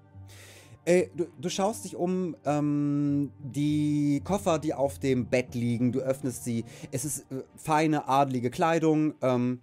[0.85, 6.01] Äh, du, du schaust dich um, ähm, die Koffer, die auf dem Bett liegen, du
[6.01, 6.65] öffnest sie.
[6.91, 9.61] Es ist äh, feine, adlige Kleidung, ähm,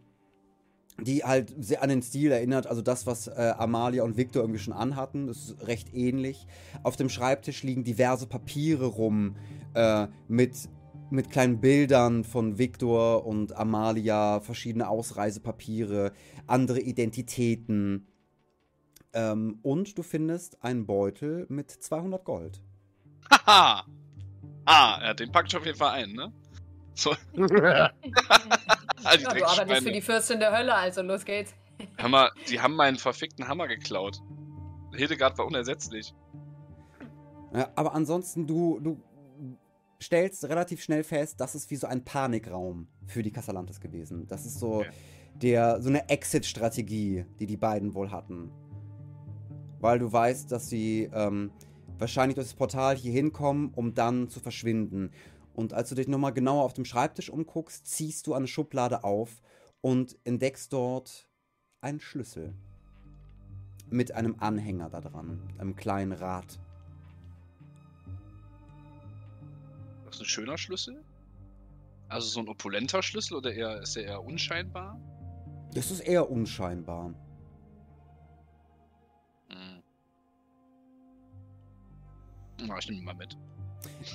[1.01, 2.67] die halt sehr an den Stil erinnert.
[2.67, 6.47] Also das, was äh, Amalia und Victor irgendwie schon anhatten, ist recht ähnlich.
[6.83, 9.35] Auf dem Schreibtisch liegen diverse Papiere rum
[9.73, 10.69] äh, mit,
[11.09, 16.13] mit kleinen Bildern von Victor und Amalia, verschiedene Ausreisepapiere,
[16.47, 18.07] andere Identitäten.
[19.13, 22.61] Ähm, und du findest einen Beutel mit 200 Gold.
[23.31, 23.85] Haha!
[24.65, 26.33] Ah, ja, den packt ich auf jeden Fall ein, ne?
[26.97, 27.91] So, die Ja,
[29.03, 31.53] du arbeitest für die Fürstin der Hölle, also los geht's.
[31.97, 34.19] Hör mal, die haben meinen verfickten Hammer geklaut.
[34.95, 36.15] Hildegard war unersetzlich.
[37.53, 38.99] Ja, aber ansonsten, du, du
[40.01, 44.27] stellst relativ schnell fest, das ist wie so ein Panikraum für die Casalantes gewesen.
[44.27, 44.89] Das ist so, Okay.
[45.35, 48.51] der, so eine Exit-Strategie, die die beiden wohl hatten.
[49.79, 51.51] Weil du weißt, dass sie ähm,
[51.99, 55.11] wahrscheinlich durch das Portal hier hinkommen, um dann zu verschwinden.
[55.57, 59.41] Und als du dich nochmal genauer auf dem Schreibtisch umguckst, ziehst du eine Schublade auf
[59.81, 61.27] und entdeckst dort
[61.81, 62.53] einen Schlüssel.
[63.89, 66.59] Mit einem Anhänger da dran, einem kleinen Rad.
[70.05, 71.03] Das ist ein schöner Schlüssel?
[72.07, 75.01] Also so ein opulenter Schlüssel oder eher, ist der eher unscheinbar?
[75.73, 77.15] Das ist eher unscheinbar.
[79.49, 79.81] Hm.
[82.67, 83.35] Na, ich nehme ihn mal mit.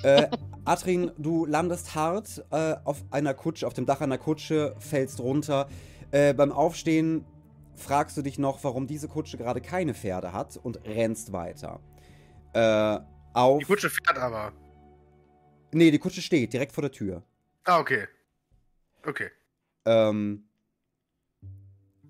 [0.03, 0.27] Äh,
[0.65, 5.67] Adrin, du landest hart äh, auf einer Kutsche, auf dem Dach einer Kutsche, fällst runter.
[6.11, 7.25] Äh, beim Aufstehen
[7.75, 11.79] fragst du dich noch, warum diese Kutsche gerade keine Pferde hat und rennst weiter.
[12.53, 12.99] Äh,
[13.33, 13.59] auf.
[13.59, 14.53] Die Kutsche fährt aber.
[15.71, 17.23] Nee, die Kutsche steht direkt vor der Tür.
[17.63, 18.07] Ah, okay.
[19.05, 19.29] Okay.
[19.85, 20.47] Ähm,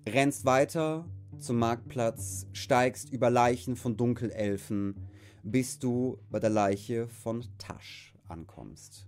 [0.06, 1.06] rennst weiter
[1.38, 5.08] zum Marktplatz, steigst über Leichen von Dunkelelfen,
[5.44, 9.06] bis du bei der Leiche von Tasch ankommst.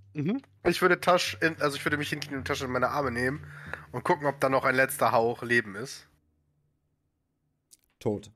[0.64, 3.10] Ich würde Tasch, in, also ich würde mich hinten in die Tasche in meine Arme
[3.10, 3.44] nehmen
[3.92, 6.06] und gucken, ob da noch ein letzter Hauch Leben ist.
[7.98, 8.30] Tot.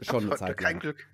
[0.00, 0.80] Schon eine Zeit Kein lang.
[0.80, 1.06] Glück.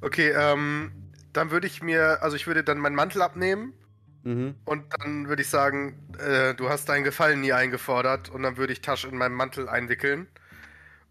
[0.00, 0.92] Okay, ähm,
[1.32, 3.74] dann würde ich mir, also ich würde dann meinen Mantel abnehmen
[4.22, 4.56] Mhm.
[4.66, 8.74] und dann würde ich sagen, äh, du hast deinen Gefallen nie eingefordert und dann würde
[8.74, 10.28] ich Tasch in meinen Mantel einwickeln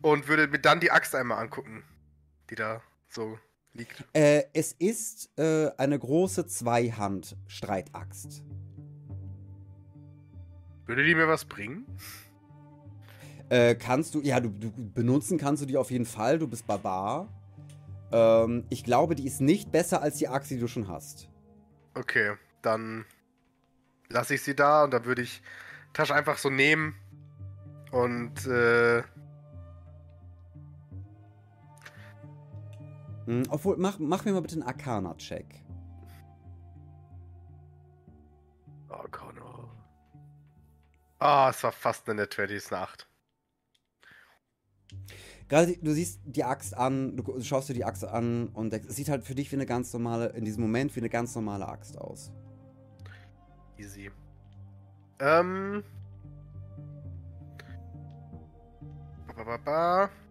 [0.01, 1.83] und würde mir dann die Axt einmal angucken,
[2.51, 3.39] die da so.
[4.13, 8.43] Äh, es ist äh, eine große Zweihand-Streitaxt.
[10.85, 11.85] Würde die mir was bringen?
[13.49, 16.67] Äh, kannst du, ja, du, du benutzen kannst du die auf jeden Fall, du bist
[16.67, 17.27] Barbar.
[18.11, 21.29] Ähm, ich glaube, die ist nicht besser als die Axt, die du schon hast.
[21.93, 23.05] Okay, dann
[24.09, 25.41] lasse ich sie da und dann würde ich
[25.93, 26.95] Tasch einfach so nehmen
[27.91, 29.01] und äh,
[33.29, 35.63] Hm, obwohl, mach, mach mir mal bitte einen Arcana-Check.
[38.89, 39.69] Oh, Connor.
[41.19, 43.07] Ah, es war fast eine Net 20, ist eine 8.
[45.47, 48.95] Gerade, du siehst die Axt an, du schaust dir die Axt an und denkst, es
[48.95, 51.67] sieht halt für dich wie eine ganz normale, in diesem Moment wie eine ganz normale
[51.67, 52.31] Axt aus.
[53.77, 54.09] Easy.
[55.19, 55.83] Ähm.
[59.35, 60.05] ba, ba.
[60.05, 60.28] Ich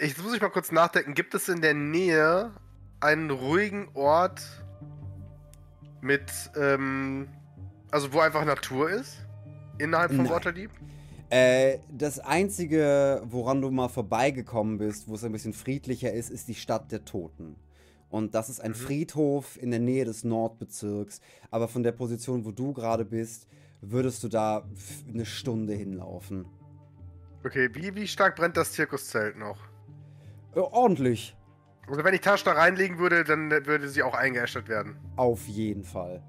[0.00, 1.14] jetzt muss ich mal kurz nachdenken.
[1.14, 2.52] Gibt es in der Nähe
[3.00, 4.42] einen ruhigen Ort
[6.00, 7.28] mit, ähm,
[7.90, 9.16] also wo einfach Natur ist?
[9.78, 10.32] Innerhalb von Nein.
[10.32, 10.70] Waterdeep?
[11.30, 16.48] Äh, das einzige, woran du mal vorbeigekommen bist, wo es ein bisschen friedlicher ist, ist
[16.48, 17.56] die Stadt der Toten.
[18.08, 18.76] Und das ist ein Mhm.
[18.76, 21.20] Friedhof in der Nähe des Nordbezirks.
[21.50, 23.46] Aber von der Position, wo du gerade bist,
[23.82, 24.64] würdest du da
[25.12, 26.46] eine Stunde hinlaufen.
[27.44, 29.58] Okay, wie, wie stark brennt das Zirkuszelt noch?
[30.58, 31.36] Äh, ordentlich.
[31.88, 34.96] Also wenn ich Tasch da reinlegen würde, dann würde sie auch eingeäschert werden.
[35.16, 36.22] Auf jeden Fall.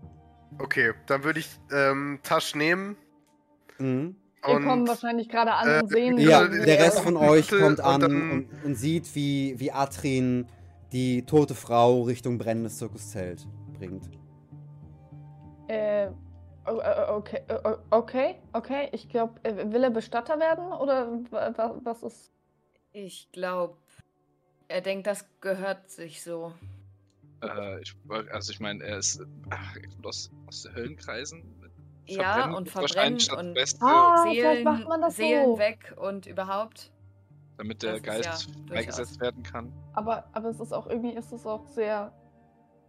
[0.58, 2.96] Okay, dann würde ich ähm, Tasch nehmen
[3.78, 4.16] Mhm.
[4.46, 6.18] Wir und kommen wahrscheinlich gerade an äh, und sehen.
[6.18, 9.72] Ja, der äh, Rest von euch und kommt an dann- und, und sieht, wie, wie
[9.72, 10.48] Atrin
[10.92, 14.10] die tote Frau Richtung brennendes Zirkuszelt bringt.
[15.68, 16.08] Äh,
[16.68, 18.90] o- o- okay, o- o- okay, okay.
[18.92, 22.32] Ich glaube, will er Bestatter werden oder wa- wa- was ist?
[22.92, 23.78] Ich glaube,
[24.70, 26.54] er denkt, das gehört sich so.
[27.44, 27.96] Äh, ich,
[28.32, 31.44] also ich meine, er ist ach, aus, aus den Höllenkreisen.
[32.06, 35.60] Ja, und verbrennen das und- Beste, Ah, vielleicht Seelen, macht man das Seelen so.
[35.60, 36.92] weg und überhaupt.
[37.58, 38.68] damit der das Geist ja durchaus.
[38.70, 39.72] freigesetzt werden kann.
[39.94, 42.12] Aber, aber es ist auch irgendwie, ist es auch sehr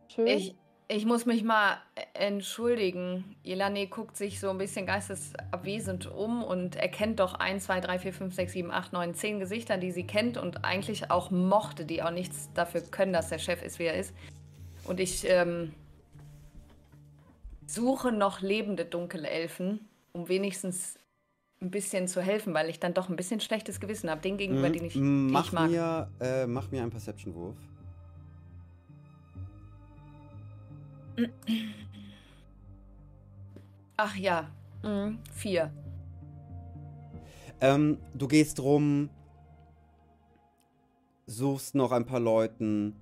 [0.09, 0.27] schön.
[0.29, 0.57] Ich,
[0.93, 1.79] ich muss mich mal
[2.15, 3.37] entschuldigen.
[3.45, 8.13] Ilani guckt sich so ein bisschen geistesabwesend um und erkennt doch 1, 2, 3, 4,
[8.13, 12.03] 5, 6, 7, 8, 9, 10 Gesichter, die sie kennt und eigentlich auch mochte, die
[12.03, 14.13] auch nichts dafür können, dass der Chef ist, wie er ist.
[14.85, 15.73] Und ich ähm,
[17.67, 20.99] suche noch lebende Dunkelelfen, um wenigstens
[21.63, 24.69] ein bisschen zu helfen, weil ich dann doch ein bisschen schlechtes Gewissen habe, den gegenüber,
[24.71, 24.73] Mhm.
[24.73, 25.71] den ich, mach, ich mag.
[25.71, 27.55] Mir, äh, mach mir einen Perception-Wurf.
[33.97, 34.51] Ach ja,
[34.83, 35.19] mhm.
[35.33, 35.73] vier.
[37.61, 39.11] Ähm, du gehst rum,
[41.27, 42.97] suchst noch ein paar Leuten.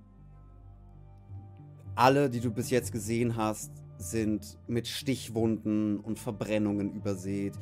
[1.95, 7.53] Alle, die du bis jetzt gesehen hast, sind mit Stichwunden und Verbrennungen übersät.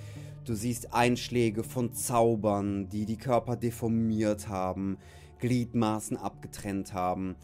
[0.45, 4.97] Du siehst Einschläge von Zaubern, die die Körper deformiert haben,
[5.39, 7.36] Gliedmaßen abgetrennt haben.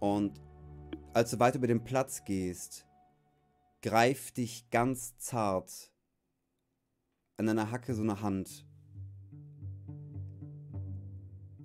[0.00, 0.40] Und
[1.14, 2.86] als du weiter über den Platz gehst,
[3.82, 5.92] greift dich ganz zart
[7.36, 8.66] an deiner Hacke so eine Hand.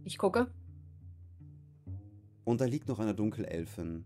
[0.04, 0.52] Ich gucke.
[2.44, 4.06] Und da liegt noch eine Dunkelelfin,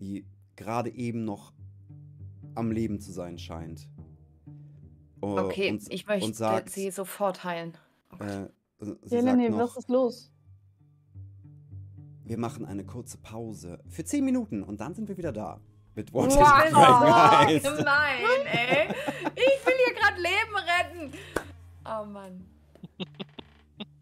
[0.00, 0.26] die
[0.56, 1.52] gerade eben noch
[2.54, 3.88] am Leben zu sein scheint.
[5.20, 7.78] Oh, Okay, und, ich möchte und sagt, sie sofort heilen.
[8.12, 8.48] Oh äh,
[9.02, 10.31] sie ja, sagt nee, noch, was ist los?
[12.24, 15.60] Wir machen eine kurze Pause für 10 Minuten und dann sind wir wieder da.
[15.94, 17.64] Mit Oh, Waterdeep Geist.
[17.78, 18.88] gemein, ey.
[19.34, 21.18] Ich will hier gerade Leben retten.
[21.84, 22.46] Oh Mann.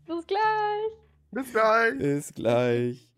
[0.06, 0.92] Bis gleich.
[1.32, 1.98] bis gleich.
[1.98, 3.10] Bis gleich.